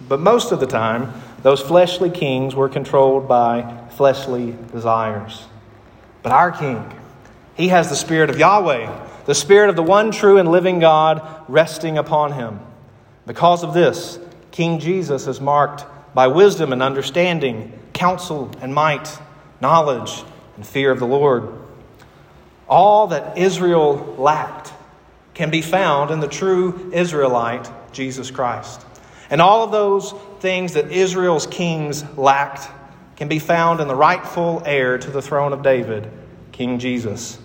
But 0.08 0.22
most 0.22 0.54
of 0.54 0.62
the 0.62 0.68
time, 0.68 1.14
those 1.44 1.60
fleshly 1.60 2.10
kings 2.10 2.56
were 2.56 2.70
controlled 2.70 3.28
by 3.28 3.82
fleshly 4.02 4.56
desires. 4.72 5.46
But 6.24 6.32
our 6.32 6.52
king, 6.52 6.92
he 7.54 7.68
has 7.68 7.88
the 7.88 7.96
Spirit 7.96 8.32
of 8.32 8.40
Yahweh, 8.40 8.90
the 9.28 9.36
Spirit 9.36 9.70
of 9.70 9.76
the 9.76 9.84
one 9.84 10.10
true 10.10 10.40
and 10.40 10.50
living 10.50 10.80
God 10.80 11.22
resting 11.48 12.00
upon 12.00 12.32
him. 12.32 12.62
Because 13.28 13.64
of 13.64 13.76
this, 13.76 14.18
King 14.50 14.80
Jesus 14.80 15.28
is 15.28 15.40
marked 15.40 15.86
by 16.16 16.26
wisdom 16.26 16.74
and 16.74 16.82
understanding, 16.82 17.80
counsel 17.94 18.50
and 18.60 18.74
might, 18.74 19.20
knowledge 19.62 20.24
and 20.56 20.66
fear 20.66 20.90
of 20.90 20.98
the 20.98 21.06
Lord. 21.06 21.48
All 22.68 23.06
that 23.06 23.38
Israel 23.38 24.16
lacked 24.18 24.74
can 25.36 25.52
be 25.52 25.62
found 25.62 26.10
in 26.10 26.22
the 26.22 26.28
true 26.28 26.90
Israelite, 26.92 27.70
Jesus 27.92 28.32
Christ. 28.32 28.84
And 29.30 29.40
all 29.40 29.64
of 29.64 29.72
those 29.72 30.12
things 30.40 30.74
that 30.74 30.92
Israel's 30.92 31.46
kings 31.46 32.04
lacked 32.18 32.68
can 33.22 33.28
be 33.28 33.38
found 33.38 33.80
in 33.80 33.88
the 33.88 33.94
rightful 33.94 34.64
heir 34.66 34.98
to 34.98 35.12
the 35.12 35.22
throne 35.22 35.54
of 35.54 35.62
David, 35.62 36.10
King 36.52 36.80
Jesus. 36.80 37.38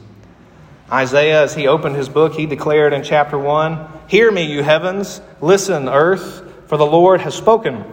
Isaiah, 0.90 1.42
as 1.42 1.54
he 1.54 1.66
opened 1.66 1.96
his 1.96 2.08
book, 2.08 2.32
he 2.32 2.46
declared 2.46 2.94
in 2.94 3.02
chapter 3.02 3.36
1 3.36 3.86
Hear 4.08 4.32
me, 4.32 4.50
you 4.50 4.62
heavens, 4.62 5.20
listen, 5.42 5.86
earth, 5.86 6.50
for 6.66 6.78
the 6.78 6.86
Lord 6.86 7.20
has 7.20 7.34
spoken. 7.34 7.84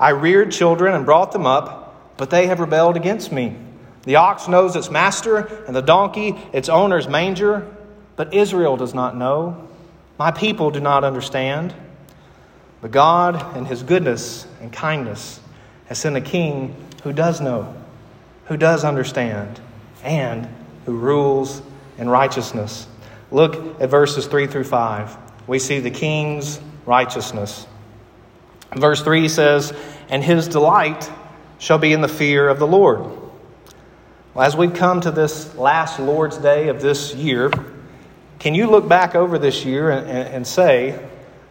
I 0.00 0.08
reared 0.08 0.50
children 0.50 0.96
and 0.96 1.06
brought 1.06 1.30
them 1.30 1.46
up, 1.46 2.16
but 2.16 2.30
they 2.30 2.48
have 2.48 2.58
rebelled 2.58 2.96
against 2.96 3.30
me. 3.30 3.56
The 4.02 4.16
ox 4.16 4.48
knows 4.48 4.74
its 4.74 4.90
master, 4.90 5.36
and 5.68 5.76
the 5.76 5.80
donkey 5.80 6.36
its 6.52 6.68
owner's 6.68 7.06
manger, 7.06 7.72
but 8.16 8.34
Israel 8.34 8.76
does 8.76 8.94
not 8.94 9.16
know. 9.16 9.68
My 10.18 10.32
people 10.32 10.72
do 10.72 10.80
not 10.80 11.04
understand. 11.04 11.72
But 12.80 12.90
God, 12.90 13.56
in 13.56 13.64
His 13.64 13.84
goodness 13.84 14.44
and 14.60 14.72
kindness, 14.72 15.38
has 15.86 15.98
sent 15.98 16.16
a 16.16 16.20
king 16.20 16.74
who 17.02 17.12
does 17.12 17.40
know, 17.40 17.74
who 18.46 18.56
does 18.56 18.84
understand, 18.84 19.60
and 20.02 20.48
who 20.86 20.96
rules 20.96 21.62
in 21.98 22.08
righteousness. 22.08 22.86
Look 23.30 23.80
at 23.80 23.90
verses 23.90 24.26
3 24.26 24.46
through 24.46 24.64
5. 24.64 25.16
We 25.46 25.58
see 25.58 25.80
the 25.80 25.90
king's 25.90 26.60
righteousness. 26.86 27.66
Verse 28.74 29.02
3 29.02 29.28
says, 29.28 29.72
And 30.08 30.22
his 30.22 30.48
delight 30.48 31.10
shall 31.58 31.78
be 31.78 31.92
in 31.92 32.00
the 32.00 32.08
fear 32.08 32.48
of 32.48 32.58
the 32.58 32.66
Lord. 32.66 33.00
Well, 34.34 34.46
as 34.46 34.56
we 34.56 34.68
come 34.68 35.00
to 35.00 35.10
this 35.10 35.54
last 35.56 35.98
Lord's 35.98 36.38
Day 36.38 36.68
of 36.68 36.80
this 36.80 37.14
year, 37.14 37.50
can 38.38 38.54
you 38.54 38.68
look 38.68 38.88
back 38.88 39.14
over 39.14 39.38
this 39.38 39.64
year 39.64 39.90
and, 39.90 40.06
and, 40.06 40.46
say, 40.46 41.04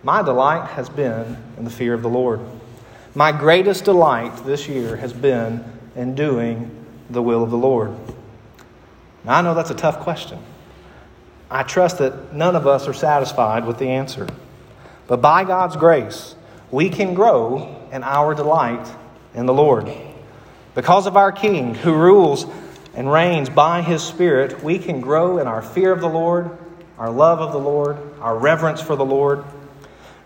My 0.03 0.21
delight 0.21 0.69
has 0.71 0.87
been 0.87 1.37
in 1.57 1.65
the 1.65 1.69
fear 1.69 1.93
of 1.93 2.01
the 2.01 2.09
Lord? 2.09 2.39
My 3.17 3.31
greatest 3.31 3.86
delight 3.86 4.45
this 4.45 4.67
year 4.67 4.95
has 4.95 5.12
been 5.12 5.65
in 5.95 6.13
doing 6.13 6.69
the 7.09 7.19
will 7.19 7.41
of 7.41 7.50
the 7.50 7.57
Lord. 7.57 7.95
Now, 9.24 9.39
I 9.39 9.41
know 9.41 9.55
that's 9.55 9.71
a 9.71 9.74
tough 9.74 10.01
question. 10.01 10.38
I 11.50 11.63
trust 11.63 11.97
that 11.97 12.36
none 12.36 12.55
of 12.55 12.67
us 12.67 12.88
are 12.88 12.93
satisfied 12.93 13.65
with 13.65 13.79
the 13.79 13.88
answer. 13.88 14.27
But 15.07 15.19
by 15.19 15.45
God's 15.45 15.75
grace, 15.77 16.36
we 16.69 16.91
can 16.91 17.15
grow 17.15 17.89
in 17.91 18.03
our 18.03 18.36
delight 18.36 18.88
in 19.33 19.47
the 19.47 19.53
Lord. 19.53 19.91
Because 20.75 21.07
of 21.07 21.17
our 21.17 21.31
King 21.31 21.74
who 21.74 21.95
rules 21.95 22.45
and 22.93 23.12
reigns 23.12 23.50
by 23.50 23.81
His 23.81 24.03
Spirit, 24.03 24.63
we 24.63 24.77
can 24.77 25.01
grow 25.01 25.39
in 25.39 25.47
our 25.47 25.63
fear 25.63 25.91
of 25.91 26.01
the 26.01 26.07
Lord, 26.07 26.55
our 27.00 27.09
love 27.09 27.39
of 27.39 27.51
the 27.51 27.57
Lord, 27.57 27.97
our 28.19 28.38
reverence 28.38 28.79
for 28.79 28.95
the 28.95 29.03
Lord. 29.03 29.43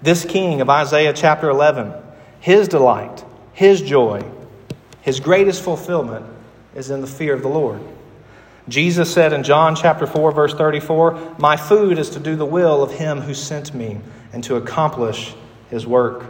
This 0.02 0.26
King 0.26 0.60
of 0.60 0.70
Isaiah 0.70 1.14
chapter 1.14 1.50
11, 1.50 1.94
his 2.42 2.68
delight, 2.68 3.24
his 3.54 3.82
joy, 3.82 4.24
his 5.02 5.22
greatest 5.22 5.64
fulfillment 5.64 6.26
is 6.76 6.90
in 6.90 7.00
the 7.00 7.08
fear 7.08 7.34
of 7.34 7.42
the 7.42 7.48
Lord. 7.48 7.80
Jesus 8.68 9.12
said 9.12 9.32
in 9.32 9.44
John 9.44 9.76
chapter 9.76 10.06
4 10.06 10.34
verse 10.34 10.54
34, 10.54 11.18
"My 11.38 11.56
food 11.56 11.98
is 11.98 12.10
to 12.10 12.20
do 12.20 12.36
the 12.36 12.46
will 12.46 12.84
of 12.84 12.92
him 12.92 13.22
who 13.22 13.34
sent 13.34 13.74
me 13.74 14.00
and 14.34 14.44
to 14.44 14.58
accomplish 14.58 15.34
his 15.70 15.88
work." 15.88 16.26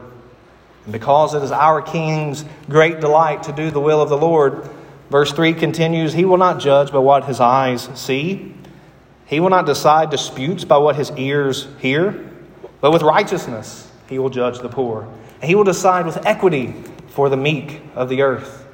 And 0.85 0.93
because 0.93 1.33
it 1.33 1.41
is 1.41 1.51
our 1.51 1.81
king's 1.81 2.45
great 2.69 2.99
delight 2.99 3.41
to 3.43 3.51
do 3.51 3.71
the 3.71 3.79
will 3.79 4.01
of 4.01 4.09
the 4.09 4.17
Lord, 4.17 4.69
Verse 5.11 5.33
3 5.33 5.53
continues 5.53 6.13
He 6.13 6.23
will 6.23 6.37
not 6.37 6.61
judge 6.61 6.89
by 6.91 6.99
what 6.99 7.25
his 7.25 7.41
eyes 7.41 7.89
see, 7.93 8.55
he 9.25 9.41
will 9.41 9.49
not 9.49 9.65
decide 9.65 10.09
disputes 10.09 10.63
by 10.63 10.77
what 10.77 10.95
his 10.95 11.11
ears 11.17 11.67
hear, 11.79 12.31
but 12.79 12.91
with 12.91 13.01
righteousness 13.01 13.91
he 14.07 14.17
will 14.17 14.29
judge 14.29 14.59
the 14.59 14.69
poor. 14.69 15.07
And 15.41 15.49
he 15.49 15.55
will 15.55 15.63
decide 15.63 16.05
with 16.05 16.25
equity 16.25 16.73
for 17.09 17.29
the 17.29 17.37
meek 17.37 17.81
of 17.95 18.09
the 18.09 18.21
earth. 18.21 18.65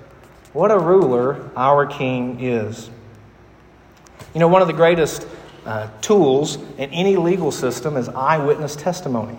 What 0.54 0.70
a 0.70 0.78
ruler 0.78 1.50
our 1.56 1.86
king 1.86 2.40
is. 2.42 2.90
You 4.34 4.40
know, 4.40 4.48
one 4.48 4.62
of 4.62 4.68
the 4.68 4.74
greatest 4.74 5.26
uh, 5.66 5.90
tools 6.02 6.58
in 6.78 6.90
any 6.92 7.16
legal 7.16 7.52
system 7.52 7.98
is 7.98 8.10
eyewitness 8.10 8.76
testimony. 8.76 9.38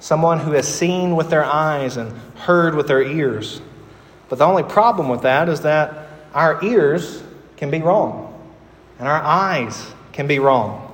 Someone 0.00 0.40
who 0.40 0.52
has 0.52 0.66
seen 0.66 1.16
with 1.16 1.30
their 1.30 1.44
eyes 1.44 1.96
and 1.96 2.12
heard 2.36 2.74
with 2.74 2.88
their 2.88 3.02
ears. 3.02 3.60
But 4.28 4.38
the 4.38 4.44
only 4.44 4.62
problem 4.62 5.08
with 5.08 5.22
that 5.22 5.48
is 5.48 5.60
that 5.62 6.08
our 6.34 6.62
ears 6.64 7.22
can 7.56 7.70
be 7.70 7.80
wrong, 7.80 8.38
and 8.98 9.06
our 9.06 9.22
eyes 9.22 9.92
can 10.12 10.26
be 10.26 10.38
wrong. 10.38 10.93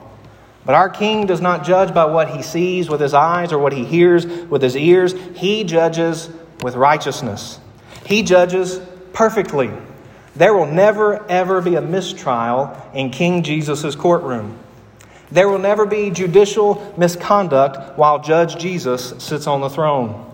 But 0.65 0.75
our 0.75 0.91
king 0.91 1.27
does 1.27 1.41
not 1.41 1.65
judge 1.65 1.95
by 1.95 2.05
what 2.05 2.31
he 2.31 2.43
sees 2.43 2.89
with 2.89 3.01
his 3.01 3.15
eyes 3.15 3.53
or 3.53 3.59
what 3.59 3.73
he 3.73 3.85
hears 3.85 4.27
with 4.27 4.63
his 4.63 4.77
ears. 4.77 5.15
He 5.35 5.65
judges 5.65 6.29
with 6.63 6.77
righteousness. 6.77 7.59
He 8.05 8.23
judges 8.23 8.81
perfectly. 9.13 9.71
There 10.37 10.55
will 10.55 10.67
never, 10.67 11.27
ever 11.31 11.61
be 11.61 11.77
a 11.77 11.81
mistrial 11.81 12.77
in 12.95 13.11
King 13.11 13.43
Jesus' 13.43 13.95
courtroom. 13.97 14.59
There 15.33 15.49
will 15.49 15.59
never 15.59 15.87
be 15.87 16.11
judicial 16.11 16.93
misconduct 16.97 17.97
while 17.99 18.19
Judge 18.19 18.57
Jesus 18.59 19.15
sits 19.23 19.47
on 19.47 19.61
the 19.61 19.71
throne. 19.71 20.27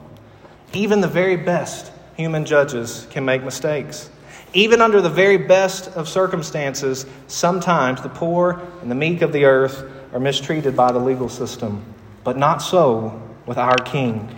Even 0.73 1.01
the 1.01 1.09
very 1.09 1.37
best 1.37 1.93
human 2.17 2.45
judges 2.45 3.07
can 3.11 3.25
make 3.25 3.43
mistakes. 3.43 4.11
Even 4.55 4.81
under 4.81 5.03
the 5.03 5.11
very 5.11 5.37
best 5.37 5.89
of 5.89 6.09
circumstances, 6.09 7.05
sometimes 7.27 8.01
the 8.01 8.09
poor 8.09 8.63
and 8.81 8.91
the 8.91 8.95
meek 8.95 9.21
of 9.21 9.33
the 9.33 9.45
earth 9.45 9.85
are 10.17 10.19
mistreated 10.19 10.75
by 10.75 10.93
the 10.93 10.99
legal 10.99 11.29
system. 11.29 11.85
But 12.25 12.39
not 12.39 12.63
so 12.63 13.21
with 13.45 13.59
our 13.59 13.77
king. 13.77 14.35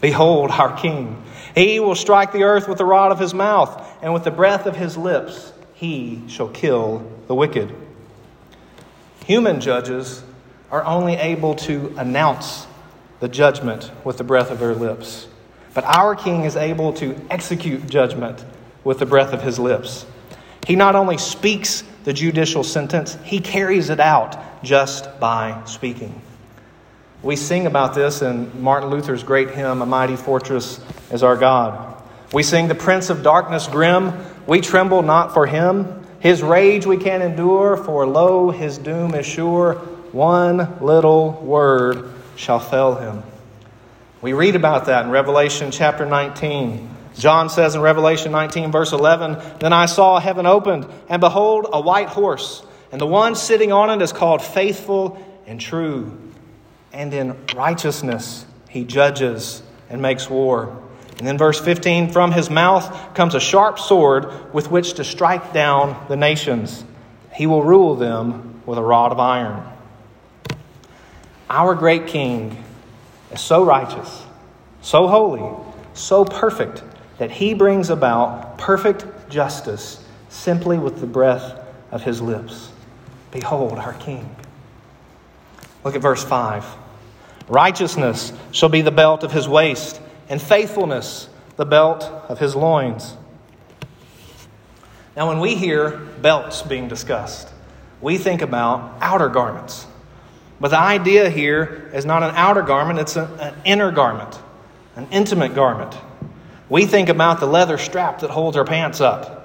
Behold, 0.00 0.52
our 0.52 0.76
king. 0.76 1.20
He 1.52 1.80
will 1.80 1.96
strike 1.96 2.30
the 2.30 2.44
earth 2.44 2.68
with 2.68 2.78
the 2.78 2.84
rod 2.84 3.10
of 3.10 3.18
his 3.18 3.34
mouth, 3.34 3.84
and 4.02 4.14
with 4.14 4.22
the 4.22 4.30
breath 4.30 4.66
of 4.66 4.76
his 4.76 4.96
lips 4.96 5.52
he 5.74 6.22
shall 6.28 6.46
kill 6.46 7.10
the 7.26 7.34
wicked. 7.34 7.74
Human 9.24 9.60
judges 9.60 10.22
are 10.70 10.84
only 10.84 11.14
able 11.14 11.56
to 11.56 11.92
announce 11.98 12.68
the 13.18 13.28
judgment 13.28 13.90
with 14.04 14.18
the 14.18 14.24
breath 14.24 14.52
of 14.52 14.60
their 14.60 14.76
lips. 14.76 15.26
But 15.74 15.82
our 15.86 16.14
king 16.14 16.44
is 16.44 16.54
able 16.54 16.92
to 16.94 17.20
execute 17.30 17.90
judgment 17.90 18.44
with 18.84 19.00
the 19.00 19.06
breath 19.06 19.32
of 19.32 19.42
his 19.42 19.58
lips. 19.58 20.06
He 20.68 20.76
not 20.76 20.94
only 20.94 21.18
speaks 21.18 21.82
the 22.06 22.12
judicial 22.12 22.62
sentence, 22.62 23.18
he 23.24 23.40
carries 23.40 23.90
it 23.90 23.98
out 23.98 24.62
just 24.62 25.18
by 25.18 25.60
speaking. 25.64 26.22
We 27.20 27.34
sing 27.34 27.66
about 27.66 27.96
this 27.96 28.22
in 28.22 28.62
Martin 28.62 28.90
Luther's 28.90 29.24
great 29.24 29.50
hymn, 29.50 29.82
A 29.82 29.86
Mighty 29.86 30.14
Fortress 30.14 30.80
is 31.10 31.24
Our 31.24 31.36
God. 31.36 32.00
We 32.32 32.44
sing, 32.44 32.68
The 32.68 32.76
Prince 32.76 33.10
of 33.10 33.24
Darkness 33.24 33.66
grim, 33.66 34.12
we 34.46 34.60
tremble 34.60 35.02
not 35.02 35.34
for 35.34 35.48
him. 35.48 36.06
His 36.20 36.44
rage 36.44 36.86
we 36.86 36.96
can 36.96 37.22
endure, 37.22 37.76
for 37.76 38.06
lo, 38.06 38.52
his 38.52 38.78
doom 38.78 39.12
is 39.16 39.26
sure. 39.26 39.74
One 40.12 40.78
little 40.80 41.32
word 41.32 42.12
shall 42.36 42.60
fell 42.60 42.94
him. 42.94 43.24
We 44.22 44.32
read 44.32 44.54
about 44.54 44.86
that 44.86 45.06
in 45.06 45.10
Revelation 45.10 45.72
chapter 45.72 46.06
19. 46.06 46.95
John 47.18 47.48
says 47.48 47.74
in 47.74 47.80
Revelation 47.80 48.30
19, 48.32 48.70
verse 48.70 48.92
11, 48.92 49.58
Then 49.58 49.72
I 49.72 49.86
saw 49.86 50.20
heaven 50.20 50.44
opened, 50.44 50.86
and 51.08 51.20
behold, 51.20 51.66
a 51.72 51.80
white 51.80 52.08
horse, 52.08 52.62
and 52.92 53.00
the 53.00 53.06
one 53.06 53.34
sitting 53.34 53.72
on 53.72 53.90
it 53.90 54.02
is 54.02 54.12
called 54.12 54.42
Faithful 54.42 55.22
and 55.46 55.60
True. 55.60 56.16
And 56.92 57.12
in 57.14 57.36
righteousness 57.54 58.44
he 58.68 58.84
judges 58.84 59.62
and 59.88 60.02
makes 60.02 60.28
war. 60.28 60.82
And 61.18 61.26
then, 61.26 61.38
verse 61.38 61.58
15, 61.58 62.12
from 62.12 62.32
his 62.32 62.50
mouth 62.50 63.14
comes 63.14 63.34
a 63.34 63.40
sharp 63.40 63.78
sword 63.78 64.52
with 64.52 64.70
which 64.70 64.94
to 64.94 65.04
strike 65.04 65.54
down 65.54 66.04
the 66.08 66.16
nations. 66.16 66.84
He 67.32 67.46
will 67.46 67.62
rule 67.62 67.94
them 67.94 68.60
with 68.66 68.76
a 68.76 68.82
rod 68.82 69.12
of 69.12 69.18
iron. 69.18 69.62
Our 71.48 71.74
great 71.74 72.08
King 72.08 72.62
is 73.30 73.40
so 73.40 73.64
righteous, 73.64 74.22
so 74.82 75.06
holy, 75.06 75.48
so 75.94 76.26
perfect 76.26 76.82
that 77.18 77.30
he 77.30 77.54
brings 77.54 77.90
about 77.90 78.58
perfect 78.58 79.30
justice 79.30 80.04
simply 80.28 80.78
with 80.78 81.00
the 81.00 81.06
breath 81.06 81.58
of 81.90 82.02
his 82.02 82.20
lips. 82.20 82.70
Behold, 83.30 83.74
our 83.74 83.94
King. 83.94 84.34
Look 85.84 85.94
at 85.94 86.02
verse 86.02 86.24
5. 86.24 86.64
Righteousness 87.48 88.32
shall 88.50 88.68
be 88.68 88.82
the 88.82 88.90
belt 88.90 89.22
of 89.22 89.32
his 89.32 89.48
waist, 89.48 90.00
and 90.28 90.42
faithfulness 90.42 91.28
the 91.56 91.64
belt 91.64 92.04
of 92.28 92.38
his 92.38 92.56
loins. 92.56 93.16
Now, 95.16 95.28
when 95.28 95.40
we 95.40 95.54
hear 95.54 95.90
belts 95.90 96.62
being 96.62 96.88
discussed, 96.88 97.48
we 98.00 98.18
think 98.18 98.42
about 98.42 98.98
outer 99.00 99.28
garments. 99.28 99.86
But 100.60 100.68
the 100.68 100.78
idea 100.78 101.30
here 101.30 101.90
is 101.94 102.04
not 102.04 102.22
an 102.22 102.34
outer 102.34 102.62
garment, 102.62 102.98
it's 102.98 103.16
an, 103.16 103.28
an 103.40 103.54
inner 103.64 103.90
garment, 103.90 104.38
an 104.96 105.06
intimate 105.10 105.54
garment. 105.54 105.96
We 106.68 106.86
think 106.86 107.08
about 107.08 107.40
the 107.40 107.46
leather 107.46 107.78
strap 107.78 108.20
that 108.20 108.30
holds 108.30 108.56
our 108.56 108.64
pants 108.64 109.00
up. 109.00 109.36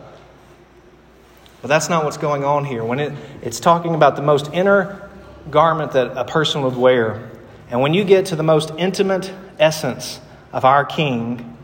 But 1.61 1.67
that's 1.67 1.89
not 1.89 2.03
what's 2.03 2.17
going 2.17 2.43
on 2.43 2.65
here. 2.65 2.83
When 2.83 2.99
it, 2.99 3.13
it's 3.43 3.59
talking 3.59 3.93
about 3.93 4.15
the 4.15 4.23
most 4.23 4.51
inner 4.51 5.09
garment 5.49 5.91
that 5.91 6.17
a 6.17 6.25
person 6.25 6.63
would 6.63 6.75
wear. 6.75 7.29
And 7.69 7.81
when 7.81 7.93
you 7.93 8.03
get 8.03 8.27
to 8.27 8.35
the 8.35 8.43
most 8.43 8.71
intimate 8.77 9.31
essence 9.59 10.19
of 10.51 10.65
our 10.65 10.83
King, 10.83 11.57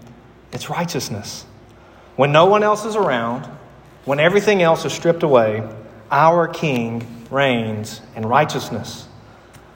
it's 0.51 0.69
righteousness. 0.69 1.45
When 2.15 2.31
no 2.31 2.45
one 2.45 2.63
else 2.63 2.85
is 2.85 2.95
around, 2.95 3.45
when 4.05 4.19
everything 4.19 4.61
else 4.61 4.85
is 4.85 4.93
stripped 4.93 5.23
away, 5.23 5.67
our 6.11 6.47
King 6.47 7.25
reigns 7.29 8.01
in 8.15 8.25
righteousness. 8.25 9.08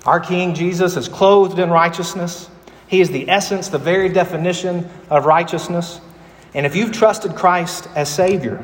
Our 0.06 0.20
King 0.20 0.54
Jesus 0.54 0.98
is 0.98 1.08
clothed 1.08 1.60
in 1.60 1.70
righteousness. 1.70 2.50
He 2.92 3.00
is 3.00 3.10
the 3.10 3.30
essence, 3.30 3.70
the 3.70 3.78
very 3.78 4.10
definition 4.10 4.90
of 5.10 5.26
righteousness. 5.26 6.02
And 6.54 6.66
if 6.66 6.76
you've 6.76 6.92
trusted 6.92 7.36
Christ 7.36 7.88
as 7.96 8.14
Savior, 8.14 8.62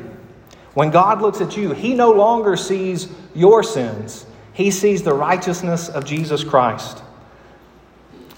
when 0.74 0.90
God 0.90 1.22
looks 1.22 1.40
at 1.40 1.56
you, 1.56 1.72
He 1.72 1.94
no 1.94 2.12
longer 2.12 2.54
sees 2.54 3.08
your 3.34 3.62
sins, 3.62 4.26
He 4.52 4.70
sees 4.70 5.02
the 5.02 5.14
righteousness 5.14 5.88
of 5.88 6.04
Jesus 6.04 6.44
Christ. 6.44 7.02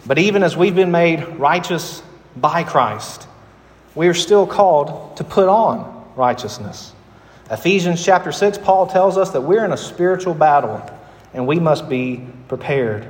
But 0.07 0.21
even 0.21 0.45
as 0.45 0.57
we've 0.57 0.77
been 0.77 0.93
made 0.93 1.27
righteous 1.41 2.05
by 2.37 2.63
Christ, 2.63 3.27
we 3.97 4.07
are 4.07 4.15
still 4.15 4.47
called 4.47 5.17
to 5.17 5.25
put 5.25 5.49
on 5.49 6.13
righteousness. 6.15 6.93
Ephesians 7.51 8.05
chapter 8.05 8.31
6, 8.31 8.59
Paul 8.59 8.87
tells 8.87 9.17
us 9.17 9.31
that 9.31 9.41
we're 9.41 9.65
in 9.65 9.73
a 9.73 9.77
spiritual 9.77 10.35
battle 10.35 10.89
and 11.35 11.49
we 11.49 11.59
must 11.59 11.89
be 11.89 12.25
prepared. 12.47 13.09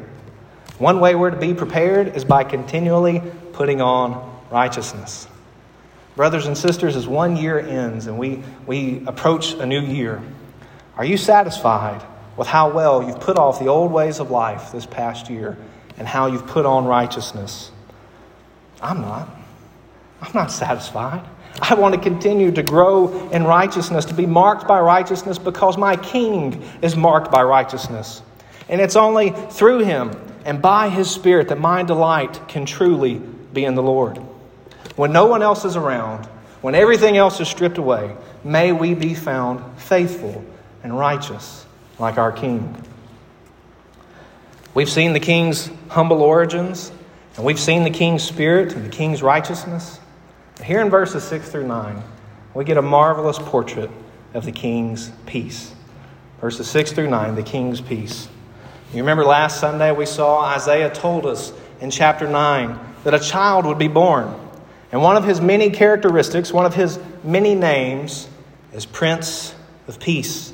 One 0.81 0.99
way 0.99 1.15
we're 1.15 1.29
to 1.29 1.37
be 1.37 1.53
prepared 1.53 2.17
is 2.17 2.25
by 2.25 2.43
continually 2.43 3.23
putting 3.53 3.83
on 3.83 4.41
righteousness. 4.51 5.29
Brothers 6.17 6.47
and 6.47 6.57
sisters, 6.57 6.97
as 6.97 7.07
one 7.07 7.37
year 7.37 7.59
ends 7.59 8.07
and 8.07 8.19
we, 8.19 8.43
we 8.67 9.03
approach 9.07 9.53
a 9.53 9.67
new 9.67 9.83
year, 9.83 10.23
are 10.97 11.05
you 11.05 11.19
satisfied 11.19 12.03
with 12.35 12.49
how 12.49 12.71
well 12.71 13.07
you've 13.07 13.21
put 13.21 13.37
off 13.37 13.59
the 13.59 13.67
old 13.67 13.93
ways 13.93 14.21
of 14.21 14.31
life 14.31 14.73
this 14.73 14.87
past 14.87 15.29
year 15.29 15.59
and 15.99 16.09
how 16.09 16.29
you've 16.29 16.47
put 16.47 16.65
on 16.65 16.87
righteousness? 16.87 17.71
I'm 18.81 19.03
not. 19.03 19.29
I'm 20.23 20.33
not 20.33 20.51
satisfied. 20.51 21.29
I 21.61 21.75
want 21.75 21.95
to 21.95 22.01
continue 22.01 22.53
to 22.53 22.63
grow 22.63 23.29
in 23.33 23.45
righteousness, 23.45 24.07
to 24.07 24.15
be 24.15 24.25
marked 24.25 24.67
by 24.67 24.81
righteousness 24.81 25.39
because 25.39 25.77
my 25.77 25.97
King 25.97 26.63
is 26.81 26.97
marked 26.97 27.31
by 27.31 27.43
righteousness. 27.43 28.23
And 28.71 28.81
it's 28.81 28.97
only 28.97 29.33
through 29.51 29.81
him 29.81 30.17
and 30.51 30.61
by 30.61 30.89
his 30.89 31.09
Spirit 31.09 31.47
that 31.47 31.61
my 31.61 31.85
delight 31.85 32.49
can 32.49 32.67
truly 32.67 33.21
be 33.53 33.65
in 33.65 33.77
the 33.77 33.83
Lord. 33.85 34.17
When 34.97 35.13
no 35.13 35.27
one 35.27 35.43
else 35.43 35.65
is 35.65 35.77
around, 35.77 36.27
when 36.61 36.75
everything 36.75 37.17
else 37.17 37.39
is 37.39 37.47
stripped 37.47 37.79
away, 37.79 38.17
may 38.43 38.73
we 38.73 38.95
be 38.95 39.15
found 39.15 39.81
faithful 39.81 40.45
and 40.83 40.99
righteous 40.99 41.65
like 42.01 42.19
our 42.19 42.33
King. 42.33 42.85
We've 44.75 44.91
seen 44.91 45.13
the 45.13 45.21
King's 45.21 45.71
humble 45.89 46.21
origins, 46.21 46.91
and 47.37 47.45
we've 47.45 47.61
seen 47.61 47.85
the 47.85 47.91
King's 47.91 48.25
spirit 48.25 48.75
and 48.75 48.85
the 48.85 48.91
King's 48.91 49.23
righteousness. 49.23 50.01
Here 50.65 50.81
in 50.81 50.91
verses 50.91 51.23
6 51.23 51.49
through 51.49 51.69
9, 51.69 52.03
we 52.55 52.65
get 52.65 52.77
a 52.77 52.83
marvelous 52.83 53.39
portrait 53.39 53.91
of 54.35 54.45
the 54.45 54.53
King's 54.53 55.13
peace. 55.27 55.73
Verses 56.41 56.69
6 56.69 56.91
through 56.91 57.09
9, 57.09 57.37
the 57.37 57.45
King's 57.45 57.81
peace. 57.81 58.27
You 58.93 58.99
remember 58.99 59.25
last 59.25 59.61
Sunday 59.61 59.93
we 59.93 60.05
saw 60.05 60.41
Isaiah 60.41 60.91
told 60.91 61.25
us 61.25 61.53
in 61.81 61.93
chapter 61.93 62.29
9 62.29 62.79
that 63.05 63.15
a 63.15 63.21
child 63.21 63.65
would 63.67 63.79
be 63.79 63.87
born. 63.87 64.35
And 64.91 65.01
one 65.01 65.17
of 65.17 65.23
his 65.23 65.41
many 65.41 65.71
characteristics, 65.71 66.53
one 66.53 66.67
of 66.67 66.75
his 66.75 66.99
many 67.23 67.55
names, 67.55 68.29
is 68.73 68.87
Prince 68.87 69.55
of 69.87 70.01
Peace. 70.01 70.53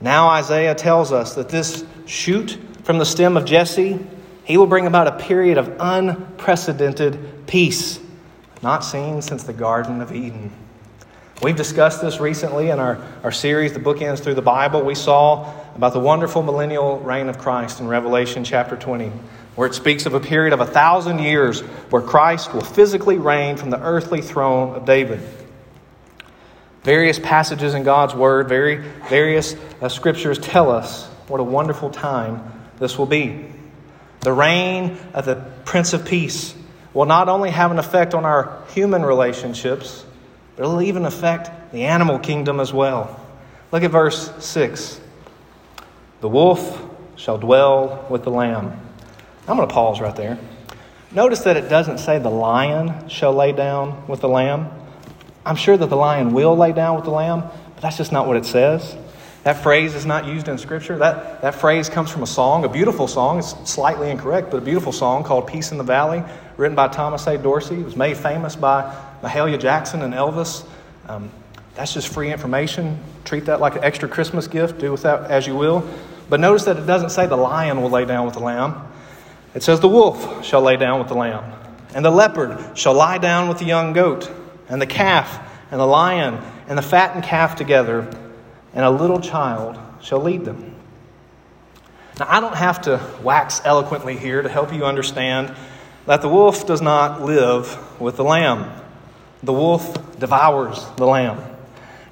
Now 0.00 0.28
Isaiah 0.28 0.74
tells 0.74 1.12
us 1.12 1.36
that 1.36 1.48
this 1.48 1.84
shoot 2.04 2.58
from 2.82 2.98
the 2.98 3.06
stem 3.06 3.36
of 3.36 3.44
Jesse, 3.44 4.04
he 4.42 4.56
will 4.56 4.66
bring 4.66 4.88
about 4.88 5.06
a 5.06 5.12
period 5.12 5.56
of 5.56 5.72
unprecedented 5.78 7.46
peace, 7.46 8.00
not 8.60 8.84
seen 8.84 9.22
since 9.22 9.44
the 9.44 9.52
Garden 9.52 10.00
of 10.00 10.12
Eden. 10.12 10.50
We've 11.42 11.54
discussed 11.54 12.00
this 12.00 12.18
recently 12.18 12.70
in 12.70 12.78
our, 12.78 12.98
our 13.22 13.30
series, 13.30 13.74
The 13.74 13.78
Bookends 13.78 14.20
Through 14.20 14.36
the 14.36 14.42
Bible. 14.42 14.82
We 14.82 14.94
saw 14.94 15.52
about 15.74 15.92
the 15.92 16.00
wonderful 16.00 16.42
millennial 16.42 16.98
reign 17.00 17.28
of 17.28 17.36
Christ 17.36 17.78
in 17.78 17.88
Revelation 17.88 18.42
chapter 18.42 18.74
20, 18.74 19.12
where 19.54 19.68
it 19.68 19.74
speaks 19.74 20.06
of 20.06 20.14
a 20.14 20.20
period 20.20 20.54
of 20.54 20.60
a 20.60 20.66
thousand 20.66 21.18
years 21.18 21.60
where 21.90 22.00
Christ 22.00 22.54
will 22.54 22.62
physically 22.62 23.18
reign 23.18 23.58
from 23.58 23.68
the 23.68 23.78
earthly 23.78 24.22
throne 24.22 24.76
of 24.76 24.86
David. 24.86 25.20
Various 26.84 27.18
passages 27.18 27.74
in 27.74 27.82
God's 27.82 28.14
Word, 28.14 28.48
very, 28.48 28.76
various 29.10 29.56
uh, 29.82 29.90
scriptures 29.90 30.38
tell 30.38 30.70
us 30.70 31.06
what 31.28 31.38
a 31.38 31.44
wonderful 31.44 31.90
time 31.90 32.50
this 32.78 32.96
will 32.96 33.04
be. 33.04 33.44
The 34.20 34.32
reign 34.32 34.96
of 35.12 35.26
the 35.26 35.36
Prince 35.66 35.92
of 35.92 36.06
Peace 36.06 36.54
will 36.94 37.04
not 37.04 37.28
only 37.28 37.50
have 37.50 37.70
an 37.72 37.78
effect 37.78 38.14
on 38.14 38.24
our 38.24 38.62
human 38.68 39.02
relationships, 39.02 40.05
but 40.56 40.64
it'll 40.64 40.82
even 40.82 41.04
affect 41.04 41.72
the 41.72 41.84
animal 41.84 42.18
kingdom 42.18 42.60
as 42.60 42.72
well. 42.72 43.20
Look 43.72 43.82
at 43.82 43.90
verse 43.90 44.32
6. 44.44 45.00
The 46.20 46.28
wolf 46.28 46.82
shall 47.16 47.38
dwell 47.38 48.06
with 48.08 48.24
the 48.24 48.30
lamb. 48.30 48.80
I'm 49.46 49.56
going 49.56 49.68
to 49.68 49.74
pause 49.74 50.00
right 50.00 50.16
there. 50.16 50.38
Notice 51.12 51.40
that 51.40 51.56
it 51.56 51.68
doesn't 51.68 51.98
say 51.98 52.18
the 52.18 52.30
lion 52.30 53.08
shall 53.08 53.32
lay 53.32 53.52
down 53.52 54.06
with 54.08 54.20
the 54.20 54.28
lamb. 54.28 54.70
I'm 55.44 55.56
sure 55.56 55.76
that 55.76 55.86
the 55.86 55.96
lion 55.96 56.32
will 56.32 56.56
lay 56.56 56.72
down 56.72 56.96
with 56.96 57.04
the 57.04 57.10
lamb, 57.10 57.42
but 57.74 57.80
that's 57.80 57.96
just 57.96 58.10
not 58.10 58.26
what 58.26 58.36
it 58.36 58.44
says. 58.44 58.96
That 59.44 59.62
phrase 59.62 59.94
is 59.94 60.04
not 60.04 60.26
used 60.26 60.48
in 60.48 60.58
Scripture. 60.58 60.98
That, 60.98 61.42
that 61.42 61.54
phrase 61.54 61.88
comes 61.88 62.10
from 62.10 62.24
a 62.24 62.26
song, 62.26 62.64
a 62.64 62.68
beautiful 62.68 63.06
song. 63.06 63.38
It's 63.38 63.54
slightly 63.70 64.10
incorrect, 64.10 64.50
but 64.50 64.56
a 64.56 64.60
beautiful 64.60 64.90
song 64.90 65.22
called 65.22 65.46
Peace 65.46 65.70
in 65.70 65.78
the 65.78 65.84
Valley, 65.84 66.24
written 66.56 66.74
by 66.74 66.88
Thomas 66.88 67.24
A. 67.28 67.38
Dorsey. 67.38 67.76
It 67.76 67.84
was 67.84 67.94
made 67.94 68.16
famous 68.16 68.56
by 68.56 68.92
Mahalia 69.26 69.58
Jackson 69.58 70.02
and 70.02 70.14
Elvis. 70.14 70.64
Um, 71.08 71.30
that's 71.74 71.92
just 71.92 72.08
free 72.08 72.32
information. 72.32 72.98
Treat 73.24 73.46
that 73.46 73.60
like 73.60 73.76
an 73.76 73.84
extra 73.84 74.08
Christmas 74.08 74.46
gift. 74.46 74.78
Do 74.78 74.92
with 74.92 75.02
that 75.02 75.30
as 75.30 75.46
you 75.46 75.56
will. 75.56 75.88
But 76.28 76.40
notice 76.40 76.64
that 76.64 76.76
it 76.76 76.86
doesn't 76.86 77.10
say 77.10 77.26
the 77.26 77.36
lion 77.36 77.82
will 77.82 77.90
lay 77.90 78.04
down 78.04 78.24
with 78.24 78.34
the 78.34 78.40
lamb. 78.40 78.86
It 79.54 79.62
says 79.62 79.80
the 79.80 79.88
wolf 79.88 80.44
shall 80.44 80.60
lay 80.60 80.76
down 80.76 80.98
with 80.98 81.08
the 81.08 81.14
lamb, 81.14 81.50
and 81.94 82.04
the 82.04 82.10
leopard 82.10 82.76
shall 82.76 82.94
lie 82.94 83.18
down 83.18 83.48
with 83.48 83.58
the 83.58 83.64
young 83.64 83.92
goat, 83.92 84.30
and 84.68 84.82
the 84.82 84.86
calf 84.86 85.40
and 85.70 85.80
the 85.80 85.86
lion 85.86 86.38
and 86.68 86.76
the 86.76 86.82
fattened 86.82 87.24
calf 87.24 87.56
together 87.56 88.08
and 88.74 88.84
a 88.84 88.90
little 88.90 89.20
child 89.20 89.78
shall 90.02 90.20
lead 90.20 90.44
them. 90.44 90.74
Now, 92.20 92.26
I 92.28 92.40
don't 92.40 92.54
have 92.54 92.82
to 92.82 93.00
wax 93.22 93.62
eloquently 93.64 94.16
here 94.16 94.42
to 94.42 94.48
help 94.48 94.72
you 94.72 94.84
understand 94.84 95.54
that 96.06 96.22
the 96.22 96.28
wolf 96.28 96.66
does 96.66 96.82
not 96.82 97.22
live 97.22 98.00
with 98.00 98.16
the 98.16 98.24
lamb. 98.24 98.70
The 99.42 99.52
wolf 99.52 100.18
devours 100.18 100.84
the 100.96 101.06
lamb. 101.06 101.40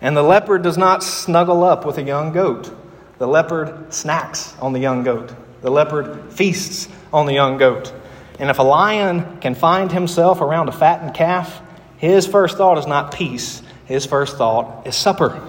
And 0.01 0.17
the 0.17 0.23
leopard 0.23 0.63
does 0.63 0.77
not 0.77 1.03
snuggle 1.03 1.65
up 1.65 1.87
with 1.87 1.99
a 1.99 2.03
young 2.03 2.33
goat. 2.33 2.71
The 3.19 3.27
leopard 3.27 3.93
snacks 3.93 4.55
on 4.61 4.73
the 4.73 4.81
young 4.81 5.03
goat. 5.03 5.35
The 5.63 5.71
leopard 5.71 6.33
feasts 6.33 6.89
on 7.13 7.27
the 7.27 7.33
young 7.33 7.57
goat. 7.57 7.93
And 8.39 8.51
if 8.51 8.59
a 8.59 8.63
lion 8.63 9.41
can 9.41 9.55
find 9.55 9.91
himself 9.91 10.41
around 10.41 10.69
a 10.69 10.73
fattened 10.73 11.15
calf, 11.15 11.63
his 11.97 12.27
first 12.27 12.57
thought 12.59 12.77
is 12.79 12.87
not 12.87 13.15
peace, 13.15 13.63
his 13.87 14.05
first 14.05 14.37
thought 14.37 14.87
is 14.87 14.95
supper. 14.95 15.41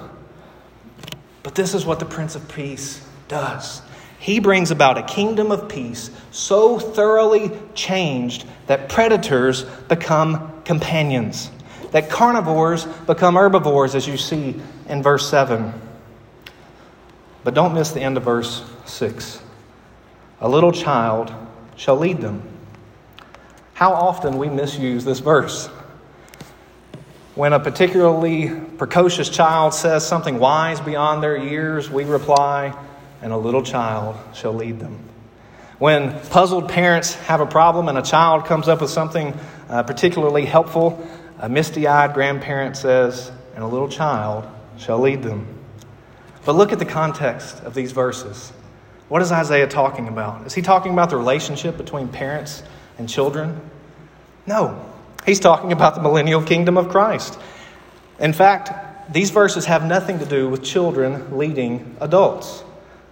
But 1.44 1.56
this 1.56 1.74
is 1.74 1.86
what 1.86 2.00
the 2.00 2.06
Prince 2.06 2.36
of 2.36 2.48
Peace 2.48 3.06
does. 3.28 3.82
He 4.20 4.40
brings 4.40 4.72
about 4.72 4.98
a 4.98 5.04
kingdom 5.04 5.52
of 5.52 5.70
peace 5.70 6.10
so 6.32 6.80
thoroughly 6.80 7.52
changed 7.74 8.46
that 8.68 8.90
predators 8.90 9.64
become 9.88 10.62
companions, 10.64 11.52
that 11.92 12.10
carnivores 12.10 12.86
become 12.86 13.36
herbivores, 13.36 13.96
as 13.96 14.08
you 14.08 14.18
see 14.18 14.60
in 14.88 15.04
verse 15.04 15.30
7. 15.30 15.74
But 17.44 17.54
don't 17.54 17.74
miss 17.74 17.92
the 17.92 18.02
end 18.02 18.18
of 18.18 18.24
verse 18.24 18.64
6. 18.86 19.40
A 20.42 20.50
little 20.50 20.72
child 20.72 21.34
shall 21.76 21.98
lead 21.98 22.20
them. 22.22 22.42
How 23.74 23.94
often 23.94 24.38
we 24.38 24.50
misuse 24.50 25.06
this 25.06 25.20
verse. 25.20 25.68
When 27.36 27.52
a 27.52 27.60
particularly 27.60 28.50
precocious 28.78 29.30
child 29.30 29.74
says 29.74 30.08
something 30.08 30.40
wise 30.40 30.80
beyond 30.80 31.22
their 31.22 31.36
years, 31.36 31.90
we 31.90 32.06
reply, 32.06 32.74
and 33.22 33.34
a 33.34 33.38
little 33.38 33.62
child 33.62 34.16
shall 34.34 34.54
lead 34.54 34.80
them. 34.80 35.00
When 35.78 36.18
puzzled 36.30 36.70
parents 36.70 37.16
have 37.16 37.42
a 37.42 37.46
problem 37.46 37.90
and 37.90 37.98
a 37.98 38.02
child 38.02 38.46
comes 38.46 38.70
up 38.70 38.80
with 38.80 38.90
something 38.90 39.38
uh, 39.68 39.84
particularly 39.84 40.46
helpful, 40.46 41.06
a 41.46 41.50
misty 41.50 41.86
eyed 41.86 42.16
grandparent 42.16 42.76
says, 42.76 43.32
and 43.54 43.64
a 43.64 43.68
little 43.68 43.88
child 43.88 44.48
shall 44.80 44.98
lead 44.98 45.22
them. 45.22 45.46
But 46.44 46.56
look 46.56 46.72
at 46.72 46.80
the 46.80 46.86
context 46.86 47.60
of 47.60 47.76
these 47.76 47.92
verses. 47.92 48.52
What 49.10 49.22
is 49.22 49.32
Isaiah 49.32 49.68
talking 49.68 50.08
about? 50.08 50.48
Is 50.48 50.56
he 50.56 50.64
talking 50.64 50.92
about 50.92 51.12
the 51.12 51.18
relationship 51.18 51.78
between 51.78 52.08
parents 52.08 52.64
and 52.98 53.08
children? 53.08 53.62
No. 54.48 54.84
He's 55.24 55.40
talking 55.40 55.72
about 55.72 55.94
the 55.94 56.02
millennial 56.02 56.42
kingdom 56.42 56.80
of 56.80 56.90
Christ. 56.90 57.38
In 58.20 58.34
fact, 58.34 59.14
these 59.14 59.30
verses 59.30 59.66
have 59.66 59.86
nothing 59.86 60.18
to 60.18 60.26
do 60.26 60.50
with 60.50 60.64
children 60.64 61.38
leading 61.38 61.96
adults. 62.02 62.64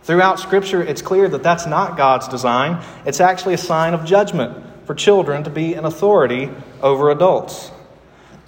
Throughout 0.01 0.39
Scripture, 0.39 0.81
it's 0.81 1.03
clear 1.03 1.29
that 1.29 1.43
that's 1.43 1.67
not 1.67 1.97
God's 1.97 2.27
design. 2.27 2.83
It's 3.05 3.19
actually 3.19 3.53
a 3.53 3.59
sign 3.59 3.93
of 3.93 4.05
judgment 4.05 4.87
for 4.87 4.95
children 4.95 5.43
to 5.43 5.51
be 5.51 5.75
an 5.75 5.85
authority 5.85 6.49
over 6.81 7.11
adults. 7.11 7.69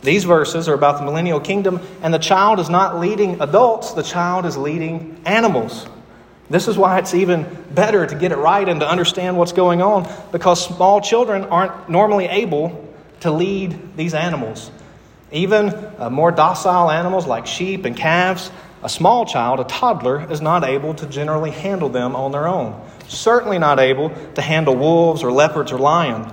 These 0.06 0.24
verses 0.24 0.70
are 0.70 0.74
about 0.74 1.00
the 1.00 1.04
millennial 1.04 1.40
kingdom, 1.40 1.82
and 2.04 2.14
the 2.14 2.20
child 2.20 2.60
is 2.60 2.70
not 2.70 3.00
leading 3.00 3.42
adults, 3.42 3.94
the 3.94 4.04
child 4.04 4.46
is 4.46 4.56
leading 4.56 5.20
animals. 5.26 5.88
This 6.48 6.68
is 6.68 6.78
why 6.78 7.00
it's 7.00 7.16
even 7.16 7.66
better 7.72 8.06
to 8.06 8.16
get 8.16 8.32
it 8.32 8.38
right 8.38 8.70
and 8.70 8.80
to 8.82 8.88
understand 8.88 9.36
what's 9.36 9.52
going 9.52 9.82
on, 9.82 10.08
because 10.32 10.64
small 10.64 11.02
children 11.02 11.46
aren't 11.46 11.90
normally 11.90 12.26
able 12.26 12.88
to 13.22 13.32
lead 13.32 13.98
these 13.98 14.14
animals. 14.14 14.70
Even 15.32 15.74
uh, 15.98 16.12
more 16.12 16.32
docile 16.32 16.92
animals 16.92 17.26
like 17.26 17.48
sheep 17.48 17.84
and 17.84 17.98
calves, 17.98 18.52
a 18.84 18.90
small 18.90 19.26
child, 19.26 19.60
a 19.60 19.64
toddler, 19.64 20.32
is 20.32 20.40
not 20.40 20.64
able 20.64 20.94
to 20.94 21.08
generally 21.08 21.50
handle 21.50 21.90
them 21.90 22.16
on 22.16 22.32
their 22.32 22.48
own. 22.48 22.80
Certainly 23.08 23.58
not 23.58 23.80
able 23.80 24.12
to 24.36 24.42
handle 24.44 24.76
wolves 24.76 25.24
or 25.24 25.32
leopards 25.32 25.72
or 25.72 25.80
lions. 25.80 26.32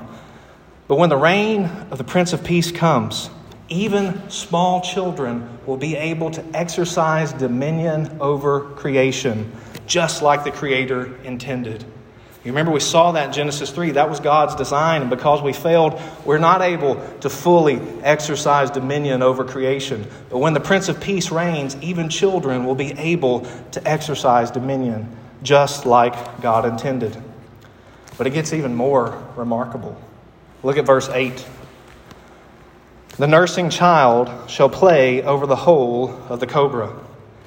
But 0.88 0.96
when 0.96 1.08
the 1.08 1.16
reign 1.16 1.64
of 1.90 1.96
the 1.96 2.04
Prince 2.04 2.34
of 2.34 2.44
Peace 2.44 2.70
comes, 2.70 3.30
even 3.72 4.28
small 4.30 4.80
children 4.80 5.58
will 5.66 5.76
be 5.76 5.96
able 5.96 6.30
to 6.32 6.44
exercise 6.54 7.32
dominion 7.32 8.18
over 8.20 8.60
creation, 8.60 9.52
just 9.86 10.22
like 10.22 10.44
the 10.44 10.50
Creator 10.50 11.16
intended. 11.24 11.84
You 12.44 12.50
remember 12.50 12.72
we 12.72 12.80
saw 12.80 13.12
that 13.12 13.28
in 13.28 13.32
Genesis 13.32 13.70
3. 13.70 13.92
That 13.92 14.10
was 14.10 14.18
God's 14.18 14.56
design. 14.56 15.02
And 15.02 15.10
because 15.10 15.40
we 15.42 15.52
failed, 15.52 16.00
we're 16.24 16.38
not 16.38 16.60
able 16.60 16.96
to 17.20 17.30
fully 17.30 17.80
exercise 18.02 18.68
dominion 18.68 19.22
over 19.22 19.44
creation. 19.44 20.08
But 20.28 20.38
when 20.38 20.52
the 20.52 20.60
Prince 20.60 20.88
of 20.88 21.00
Peace 21.00 21.30
reigns, 21.30 21.76
even 21.80 22.08
children 22.08 22.64
will 22.64 22.74
be 22.74 22.92
able 22.92 23.46
to 23.70 23.88
exercise 23.88 24.50
dominion, 24.50 25.16
just 25.44 25.86
like 25.86 26.42
God 26.42 26.64
intended. 26.64 27.16
But 28.18 28.26
it 28.26 28.30
gets 28.30 28.52
even 28.52 28.74
more 28.74 29.22
remarkable. 29.36 29.96
Look 30.64 30.78
at 30.78 30.84
verse 30.84 31.08
8. 31.08 31.46
The 33.18 33.26
nursing 33.26 33.68
child 33.68 34.30
shall 34.48 34.70
play 34.70 35.22
over 35.22 35.46
the 35.46 35.56
hole 35.56 36.18
of 36.30 36.40
the 36.40 36.46
cobra, 36.46 36.98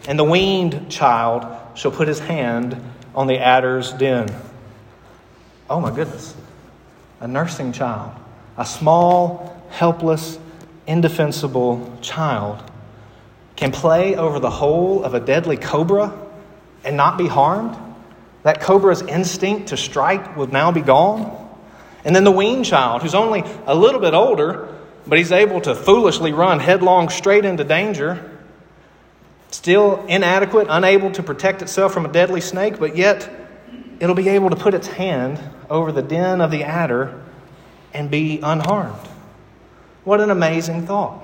and 0.08 0.20
the 0.20 0.24
weaned 0.24 0.92
child 0.92 1.44
shall 1.76 1.90
put 1.90 2.08
his 2.08 2.20
hand 2.20 2.80
on 3.16 3.26
the 3.26 3.40
adder's 3.40 3.92
den. 3.94 4.28
Oh 5.68 5.80
my 5.80 5.90
goodness. 5.90 6.36
A 7.20 7.28
nursing 7.28 7.72
child, 7.72 8.12
a 8.58 8.66
small, 8.66 9.60
helpless, 9.72 10.38
indefensible 10.86 11.98
child 12.00 12.62
can 13.56 13.72
play 13.72 14.16
over 14.16 14.40
the 14.40 14.52
hole 14.52 15.04
of 15.04 15.16
a 15.16 15.20
deadly 15.20 15.58
cobra 15.58 16.14
and 16.84 16.96
not 16.96 17.18
be 17.18 17.26
harmed? 17.26 17.76
That 18.44 18.62
cobra's 18.62 19.02
instinct 19.02 19.70
to 19.70 19.78
strike 19.78 20.38
would 20.38 20.54
now 20.54 20.72
be 20.72 20.82
gone? 20.82 21.42
And 22.04 22.16
then 22.16 22.24
the 22.24 22.32
weaned 22.32 22.66
child, 22.66 23.02
who's 23.02 23.16
only 23.16 23.44
a 23.66 23.74
little 23.74 24.00
bit 24.00 24.14
older, 24.14 24.70
but 25.08 25.18
he's 25.18 25.32
able 25.32 25.62
to 25.62 25.76
foolishly 25.76 26.34
run 26.34 26.60
headlong 26.60 27.10
straight 27.10 27.46
into 27.46 27.64
danger, 27.64 28.32
still 29.52 30.06
inadequate, 30.08 30.68
unable 30.70 31.12
to 31.12 31.24
protect 31.24 31.62
itself 31.62 31.94
from 31.94 32.06
a 32.06 32.12
deadly 32.12 32.42
snake, 32.42 32.80
but 32.80 32.96
yet 32.96 33.30
it'll 34.00 34.16
be 34.16 34.30
able 34.30 34.50
to 34.50 34.56
put 34.56 34.74
its 34.74 34.88
hand 34.88 35.40
over 35.70 35.92
the 35.92 36.02
den 36.02 36.42
of 36.42 36.52
the 36.52 36.64
adder 36.64 37.22
and 37.94 38.12
be 38.12 38.40
unharmed. 38.42 39.08
What 40.04 40.22
an 40.22 40.30
amazing 40.30 40.86
thought. 40.86 41.24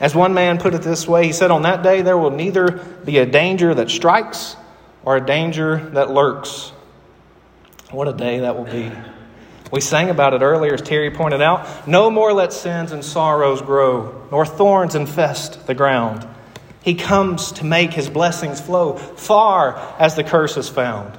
As 0.00 0.14
one 0.14 0.34
man 0.34 0.58
put 0.58 0.74
it 0.74 0.82
this 0.82 1.06
way, 1.06 1.26
he 1.26 1.32
said, 1.32 1.50
On 1.50 1.62
that 1.62 1.82
day 1.82 2.02
there 2.02 2.18
will 2.18 2.30
neither 2.30 2.72
be 3.04 3.18
a 3.18 3.26
danger 3.26 3.74
that 3.74 3.90
strikes 3.90 4.56
or 5.04 5.16
a 5.16 5.24
danger 5.24 5.76
that 5.90 6.10
lurks. 6.10 6.70
What 7.90 8.08
a 8.08 8.12
day 8.12 8.40
that 8.40 8.56
will 8.56 8.64
be. 8.64 8.90
We 9.70 9.80
sang 9.80 10.10
about 10.10 10.34
it 10.34 10.42
earlier, 10.42 10.74
as 10.74 10.82
Terry 10.82 11.10
pointed 11.10 11.40
out. 11.40 11.88
No 11.88 12.10
more 12.10 12.32
let 12.32 12.52
sins 12.52 12.92
and 12.92 13.04
sorrows 13.04 13.62
grow, 13.62 14.26
nor 14.30 14.44
thorns 14.44 14.94
infest 14.94 15.66
the 15.66 15.74
ground. 15.74 16.26
He 16.82 16.94
comes 16.94 17.52
to 17.52 17.64
make 17.64 17.92
his 17.92 18.10
blessings 18.10 18.60
flow 18.60 18.96
far 18.96 19.76
as 19.98 20.16
the 20.16 20.24
curse 20.24 20.56
is 20.56 20.68
found. 20.68 21.16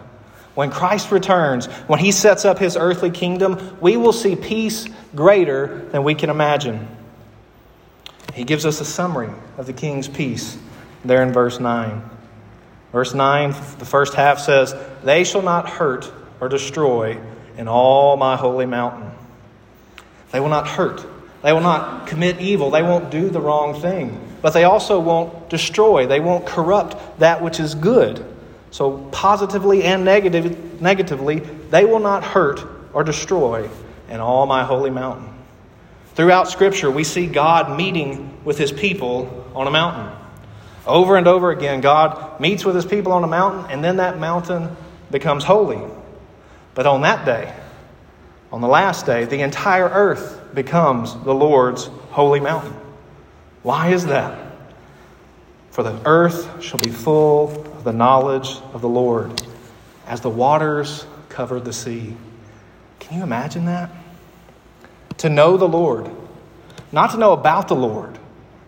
When 0.53 0.71
Christ 0.71 1.11
returns, 1.11 1.65
when 1.87 1.99
he 1.99 2.11
sets 2.11 2.45
up 2.45 2.59
his 2.59 2.77
earthly 2.77 3.09
kingdom, 3.09 3.77
we 3.81 3.97
will 3.97 4.13
see 4.13 4.35
peace 4.35 4.87
greater 5.15 5.79
than 5.91 6.03
we 6.03 6.15
can 6.15 6.29
imagine. 6.29 6.87
He 8.33 8.43
gives 8.43 8.65
us 8.65 8.79
a 8.79 8.85
summary 8.85 9.31
of 9.57 9.65
the 9.65 9.73
king's 9.73 10.07
peace 10.07 10.57
there 11.03 11.23
in 11.23 11.33
verse 11.33 11.59
9. 11.59 12.09
Verse 12.91 13.13
9, 13.13 13.51
the 13.79 13.85
first 13.85 14.13
half 14.13 14.39
says, 14.39 14.73
They 15.03 15.23
shall 15.23 15.41
not 15.41 15.67
hurt 15.67 16.11
or 16.39 16.47
destroy 16.47 17.19
in 17.57 17.67
all 17.67 18.17
my 18.17 18.35
holy 18.35 18.65
mountain. 18.65 19.11
They 20.31 20.39
will 20.39 20.49
not 20.49 20.67
hurt. 20.67 21.05
They 21.41 21.53
will 21.53 21.61
not 21.61 22.07
commit 22.07 22.41
evil. 22.41 22.71
They 22.71 22.81
won't 22.81 23.09
do 23.11 23.29
the 23.29 23.39
wrong 23.39 23.79
thing. 23.79 24.19
But 24.41 24.53
they 24.53 24.63
also 24.63 24.99
won't 24.99 25.49
destroy. 25.49 26.07
They 26.07 26.19
won't 26.19 26.45
corrupt 26.45 27.19
that 27.19 27.41
which 27.41 27.59
is 27.59 27.75
good. 27.75 28.25
So, 28.71 28.97
positively 29.11 29.83
and 29.83 30.03
negative, 30.03 30.81
negatively, 30.81 31.39
they 31.39 31.85
will 31.85 31.99
not 31.99 32.23
hurt 32.23 32.65
or 32.93 33.03
destroy 33.03 33.69
in 34.09 34.19
all 34.19 34.45
my 34.45 34.63
holy 34.63 34.89
mountain. 34.89 35.29
Throughout 36.15 36.49
Scripture, 36.49 36.89
we 36.89 37.03
see 37.03 37.27
God 37.27 37.77
meeting 37.77 38.37
with 38.43 38.57
his 38.57 38.71
people 38.71 39.45
on 39.55 39.67
a 39.67 39.71
mountain. 39.71 40.11
Over 40.85 41.17
and 41.17 41.27
over 41.27 41.51
again, 41.51 41.81
God 41.81 42.39
meets 42.39 42.63
with 42.63 42.75
his 42.75 42.85
people 42.85 43.11
on 43.11 43.23
a 43.23 43.27
mountain, 43.27 43.71
and 43.71 43.83
then 43.83 43.97
that 43.97 44.19
mountain 44.19 44.75
becomes 45.09 45.43
holy. 45.43 45.79
But 46.75 46.85
on 46.85 47.01
that 47.01 47.25
day, 47.25 47.53
on 48.51 48.61
the 48.61 48.67
last 48.67 49.05
day, 49.05 49.25
the 49.25 49.41
entire 49.41 49.89
earth 49.89 50.41
becomes 50.53 51.15
the 51.23 51.33
Lord's 51.33 51.85
holy 52.11 52.39
mountain. 52.39 52.75
Why 53.63 53.89
is 53.89 54.05
that? 54.05 54.39
For 55.71 55.83
the 55.83 55.99
earth 56.05 56.63
shall 56.63 56.79
be 56.79 56.91
full 56.91 57.49
of 57.77 57.83
the 57.83 57.91
knowledge 57.91 58.59
of 58.73 58.81
the 58.81 58.89
Lord, 58.89 59.41
as 60.05 60.21
the 60.21 60.29
waters 60.29 61.07
cover 61.29 61.59
the 61.59 61.73
sea. 61.73 62.15
Can 62.99 63.17
you 63.17 63.23
imagine 63.23 63.65
that? 63.65 63.89
To 65.17 65.29
know 65.29 65.57
the 65.57 65.67
Lord, 65.67 66.09
not 66.91 67.11
to 67.11 67.17
know 67.17 67.33
about 67.33 67.67
the 67.67 67.75
Lord, 67.75 68.17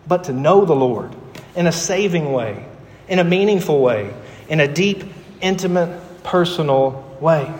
but 0.06 0.24
to 0.24 0.32
know 0.32 0.64
the 0.64 0.74
Lord 0.74 1.14
in 1.54 1.66
a 1.66 1.72
saving 1.72 2.32
way, 2.32 2.64
in 3.06 3.18
a 3.18 3.24
meaningful 3.24 3.80
way, 3.80 4.12
in 4.48 4.60
a 4.60 4.68
deep, 4.68 5.04
intimate, 5.40 6.22
personal 6.24 7.16
way. 7.20 7.52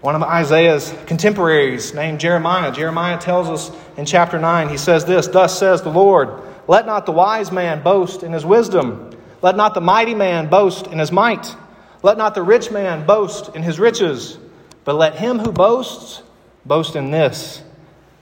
One 0.00 0.14
of 0.14 0.22
Isaiah's 0.22 0.94
contemporaries, 1.06 1.92
named 1.92 2.20
Jeremiah, 2.20 2.70
Jeremiah 2.70 3.18
tells 3.18 3.48
us 3.48 3.76
in 3.96 4.06
chapter 4.06 4.38
9, 4.38 4.68
he 4.68 4.76
says 4.76 5.04
this 5.04 5.26
Thus 5.26 5.58
says 5.58 5.82
the 5.82 5.90
Lord, 5.90 6.40
let 6.68 6.86
not 6.86 7.04
the 7.04 7.12
wise 7.12 7.50
man 7.50 7.82
boast 7.82 8.22
in 8.22 8.32
his 8.32 8.44
wisdom, 8.44 9.10
let 9.42 9.56
not 9.56 9.74
the 9.74 9.80
mighty 9.80 10.14
man 10.14 10.48
boast 10.48 10.86
in 10.86 11.00
his 11.00 11.10
might, 11.10 11.54
let 12.02 12.16
not 12.16 12.34
the 12.34 12.42
rich 12.42 12.70
man 12.70 13.06
boast 13.06 13.56
in 13.56 13.62
his 13.62 13.80
riches, 13.80 14.38
but 14.84 14.94
let 14.94 15.16
him 15.16 15.40
who 15.40 15.50
boasts 15.50 16.22
boast 16.64 16.94
in 16.94 17.10
this, 17.10 17.62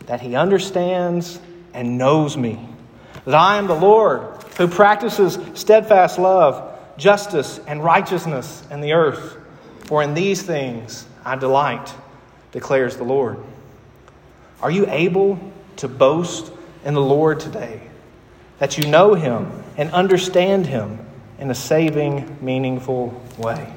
that 0.07 0.23
he 0.23 0.35
understands 0.35 1.39
and 1.75 1.99
knows 1.99 2.39
me, 2.39 2.59
that 3.27 3.35
I 3.35 3.59
am 3.59 3.67
the 3.67 3.75
Lord 3.75 4.23
who 4.57 4.67
practices 4.67 5.39
steadfast 5.53 6.19
love, 6.19 6.79
justice, 6.97 7.61
and 7.67 7.85
righteousness 7.85 8.62
in 8.71 8.81
the 8.81 8.95
earth. 8.95 9.37
For 9.85 10.03
in 10.03 10.15
these 10.15 10.43
things 10.43 11.07
I 11.27 11.35
delight, 11.35 11.93
declares 12.53 12.97
the 12.97 13.03
Lord. 13.03 13.39
Are 14.62 14.71
you 14.71 14.87
able 14.89 15.41
to 15.79 15.89
boast 15.89 16.53
in 16.85 16.95
the 16.95 17.01
Lord 17.01 17.41
today? 17.41 17.81
That 18.61 18.79
you 18.79 18.87
know 18.87 19.15
Him 19.15 19.65
and 19.77 19.91
understand 19.91 20.67
Him 20.67 21.05
in 21.41 21.51
a 21.51 21.55
saving, 21.55 22.39
meaningful 22.41 23.21
way. 23.39 23.75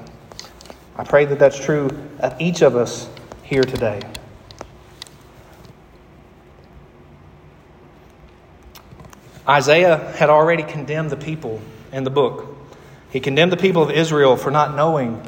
I 0.96 1.04
pray 1.04 1.26
that 1.26 1.40
that's 1.40 1.60
true 1.60 1.90
of 2.20 2.40
each 2.40 2.62
of 2.62 2.76
us 2.76 3.10
here 3.42 3.64
today. 3.64 4.00
Isaiah 9.48 9.98
had 10.18 10.30
already 10.30 10.62
condemned 10.62 11.10
the 11.10 11.18
people 11.18 11.60
in 11.92 12.04
the 12.04 12.12
book. 12.12 12.56
He 13.10 13.20
condemned 13.20 13.52
the 13.52 13.58
people 13.58 13.82
of 13.82 13.90
Israel 13.90 14.38
for 14.38 14.52
not 14.52 14.76
knowing 14.76 15.20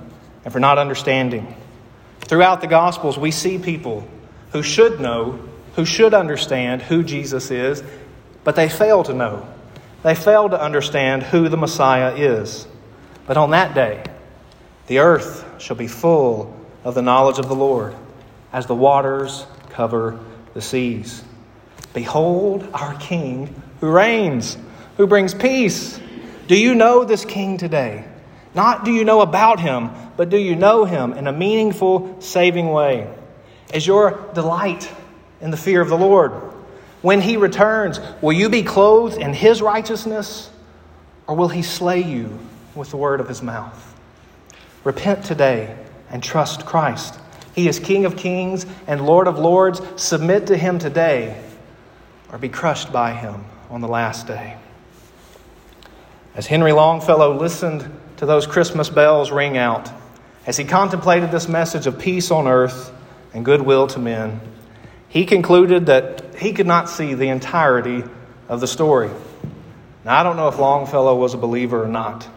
and 0.45 0.53
for 0.53 0.59
not 0.59 0.77
understanding. 0.77 1.55
Throughout 2.21 2.61
the 2.61 2.67
Gospels, 2.67 3.17
we 3.17 3.31
see 3.31 3.57
people 3.57 4.07
who 4.51 4.63
should 4.63 4.99
know, 4.99 5.39
who 5.75 5.85
should 5.85 6.13
understand 6.13 6.81
who 6.81 7.03
Jesus 7.03 7.51
is, 7.51 7.83
but 8.43 8.55
they 8.55 8.69
fail 8.69 9.03
to 9.03 9.13
know. 9.13 9.47
They 10.03 10.15
fail 10.15 10.49
to 10.49 10.59
understand 10.59 11.23
who 11.23 11.49
the 11.49 11.57
Messiah 11.57 12.15
is. 12.15 12.67
But 13.27 13.37
on 13.37 13.51
that 13.51 13.75
day, 13.75 14.03
the 14.87 14.99
earth 14.99 15.45
shall 15.61 15.75
be 15.75 15.87
full 15.87 16.57
of 16.83 16.95
the 16.95 17.01
knowledge 17.01 17.37
of 17.37 17.47
the 17.47 17.55
Lord, 17.55 17.95
as 18.51 18.65
the 18.65 18.75
waters 18.75 19.45
cover 19.69 20.19
the 20.53 20.61
seas. 20.61 21.23
Behold 21.93 22.67
our 22.73 22.95
King 22.95 23.61
who 23.79 23.89
reigns, 23.89 24.57
who 24.97 25.07
brings 25.07 25.33
peace. 25.33 25.99
Do 26.47 26.55
you 26.55 26.75
know 26.75 27.03
this 27.03 27.25
King 27.25 27.57
today? 27.57 28.05
Not 28.53 28.83
do 28.83 28.91
you 28.91 29.05
know 29.05 29.21
about 29.21 29.59
him, 29.59 29.91
but 30.17 30.29
do 30.29 30.37
you 30.37 30.55
know 30.55 30.85
him 30.85 31.13
in 31.13 31.27
a 31.27 31.31
meaningful, 31.31 32.21
saving 32.21 32.69
way? 32.69 33.11
Is 33.73 33.87
your 33.87 34.29
delight 34.33 34.91
in 35.39 35.51
the 35.51 35.57
fear 35.57 35.81
of 35.81 35.89
the 35.89 35.97
Lord? 35.97 36.31
When 37.01 37.21
he 37.21 37.37
returns, 37.37 37.99
will 38.21 38.33
you 38.33 38.49
be 38.49 38.63
clothed 38.63 39.17
in 39.17 39.33
his 39.33 39.61
righteousness, 39.61 40.49
or 41.27 41.35
will 41.35 41.47
he 41.47 41.61
slay 41.61 42.03
you 42.03 42.37
with 42.75 42.91
the 42.91 42.97
word 42.97 43.19
of 43.19 43.27
his 43.27 43.41
mouth? 43.41 43.95
Repent 44.83 45.23
today 45.23 45.77
and 46.09 46.21
trust 46.21 46.65
Christ. 46.65 47.19
He 47.55 47.67
is 47.67 47.79
King 47.79 48.05
of 48.05 48.17
kings 48.17 48.65
and 48.87 49.05
Lord 49.05 49.27
of 49.27 49.39
lords. 49.39 49.81
Submit 49.95 50.47
to 50.47 50.57
him 50.57 50.77
today, 50.77 51.41
or 52.31 52.37
be 52.37 52.49
crushed 52.49 52.91
by 52.91 53.13
him 53.13 53.45
on 53.69 53.81
the 53.81 53.87
last 53.87 54.27
day. 54.27 54.57
As 56.35 56.47
Henry 56.47 56.71
Longfellow 56.71 57.37
listened 57.37 57.89
to 58.21 58.27
those 58.27 58.45
Christmas 58.45 58.87
bells 58.87 59.31
ring 59.31 59.57
out, 59.57 59.91
as 60.45 60.55
he 60.55 60.63
contemplated 60.63 61.31
this 61.31 61.47
message 61.47 61.87
of 61.87 61.97
peace 61.97 62.29
on 62.29 62.45
earth 62.45 62.93
and 63.33 63.43
goodwill 63.43 63.87
to 63.87 63.97
men, 63.97 64.39
he 65.09 65.25
concluded 65.25 65.87
that 65.87 66.35
he 66.35 66.53
could 66.53 66.67
not 66.67 66.87
see 66.87 67.15
the 67.15 67.29
entirety 67.29 68.03
of 68.47 68.61
the 68.61 68.67
story. 68.67 69.09
Now, 70.05 70.19
I 70.19 70.21
don't 70.21 70.37
know 70.37 70.49
if 70.49 70.59
Longfellow 70.59 71.15
was 71.15 71.33
a 71.33 71.37
believer 71.37 71.83
or 71.83 71.87
not, 71.87 72.29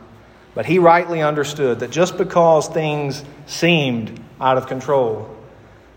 but 0.55 0.64
he 0.64 0.79
rightly 0.79 1.20
understood 1.20 1.81
that 1.81 1.90
just 1.90 2.16
because 2.16 2.66
things 2.66 3.23
seemed 3.47 4.18
out 4.40 4.57
of 4.57 4.66
control, 4.66 5.37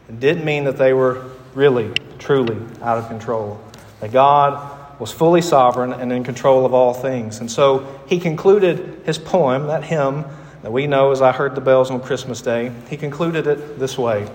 it 0.09 0.19
didn't 0.19 0.43
mean 0.43 0.65
that 0.65 0.77
they 0.77 0.91
were 0.91 1.23
really, 1.53 1.93
truly 2.19 2.57
out 2.81 2.97
of 2.97 3.07
control. 3.07 3.57
That 4.01 4.11
God 4.11 4.76
was 4.99 5.11
fully 5.11 5.41
sovereign 5.41 5.93
and 5.93 6.11
in 6.11 6.23
control 6.23 6.65
of 6.65 6.73
all 6.73 6.93
things. 6.93 7.39
And 7.39 7.51
so 7.51 8.01
he 8.07 8.19
concluded 8.19 9.01
his 9.05 9.17
poem, 9.17 9.67
that 9.67 9.83
hymn 9.83 10.25
that 10.63 10.71
we 10.71 10.87
know 10.87 11.11
as 11.11 11.21
I 11.21 11.31
heard 11.31 11.55
the 11.55 11.61
bells 11.61 11.91
on 11.91 12.01
Christmas 12.01 12.41
Day, 12.41 12.71
he 12.89 12.97
concluded 12.97 13.47
it 13.47 13.79
this 13.79 13.97
way. 13.97 14.27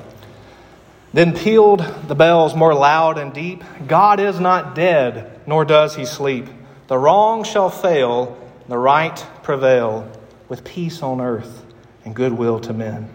Then 1.12 1.36
pealed 1.36 1.80
the 2.06 2.14
bells 2.14 2.54
more 2.54 2.74
loud 2.74 3.18
and 3.18 3.34
deep 3.34 3.62
God 3.86 4.18
is 4.20 4.40
not 4.40 4.74
dead, 4.74 5.40
nor 5.46 5.64
does 5.64 5.96
he 5.96 6.04
sleep. 6.04 6.46
The 6.86 6.96
wrong 6.96 7.44
shall 7.44 7.68
fail, 7.68 8.38
the 8.68 8.78
right 8.78 9.16
prevail, 9.42 10.10
with 10.48 10.64
peace 10.64 11.02
on 11.02 11.20
earth 11.20 11.64
and 12.04 12.14
goodwill 12.14 12.60
to 12.60 12.72
men. 12.72 13.10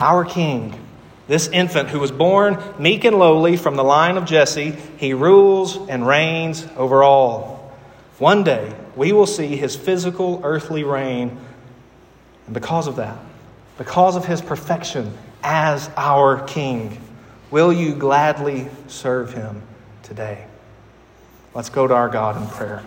Our 0.00 0.24
King 0.24 0.78
this 1.28 1.48
infant 1.48 1.88
who 1.88 2.00
was 2.00 2.10
born 2.10 2.62
meek 2.78 3.04
and 3.04 3.18
lowly 3.18 3.56
from 3.56 3.76
the 3.76 3.84
line 3.84 4.16
of 4.16 4.24
Jesse, 4.24 4.72
he 4.96 5.14
rules 5.14 5.76
and 5.88 6.06
reigns 6.06 6.66
over 6.76 7.02
all. 7.02 7.72
One 8.18 8.44
day, 8.44 8.74
we 8.96 9.12
will 9.12 9.26
see 9.26 9.56
his 9.56 9.74
physical 9.74 10.40
earthly 10.44 10.84
reign. 10.84 11.36
And 12.46 12.54
because 12.54 12.86
of 12.86 12.96
that, 12.96 13.16
because 13.78 14.16
of 14.16 14.26
his 14.26 14.40
perfection 14.40 15.16
as 15.42 15.90
our 15.96 16.44
king, 16.46 17.00
will 17.50 17.72
you 17.72 17.94
gladly 17.94 18.68
serve 18.86 19.32
him 19.32 19.62
today? 20.02 20.46
Let's 21.54 21.68
go 21.68 21.86
to 21.86 21.94
our 21.94 22.08
God 22.08 22.40
in 22.40 22.48
prayer. 22.48 22.82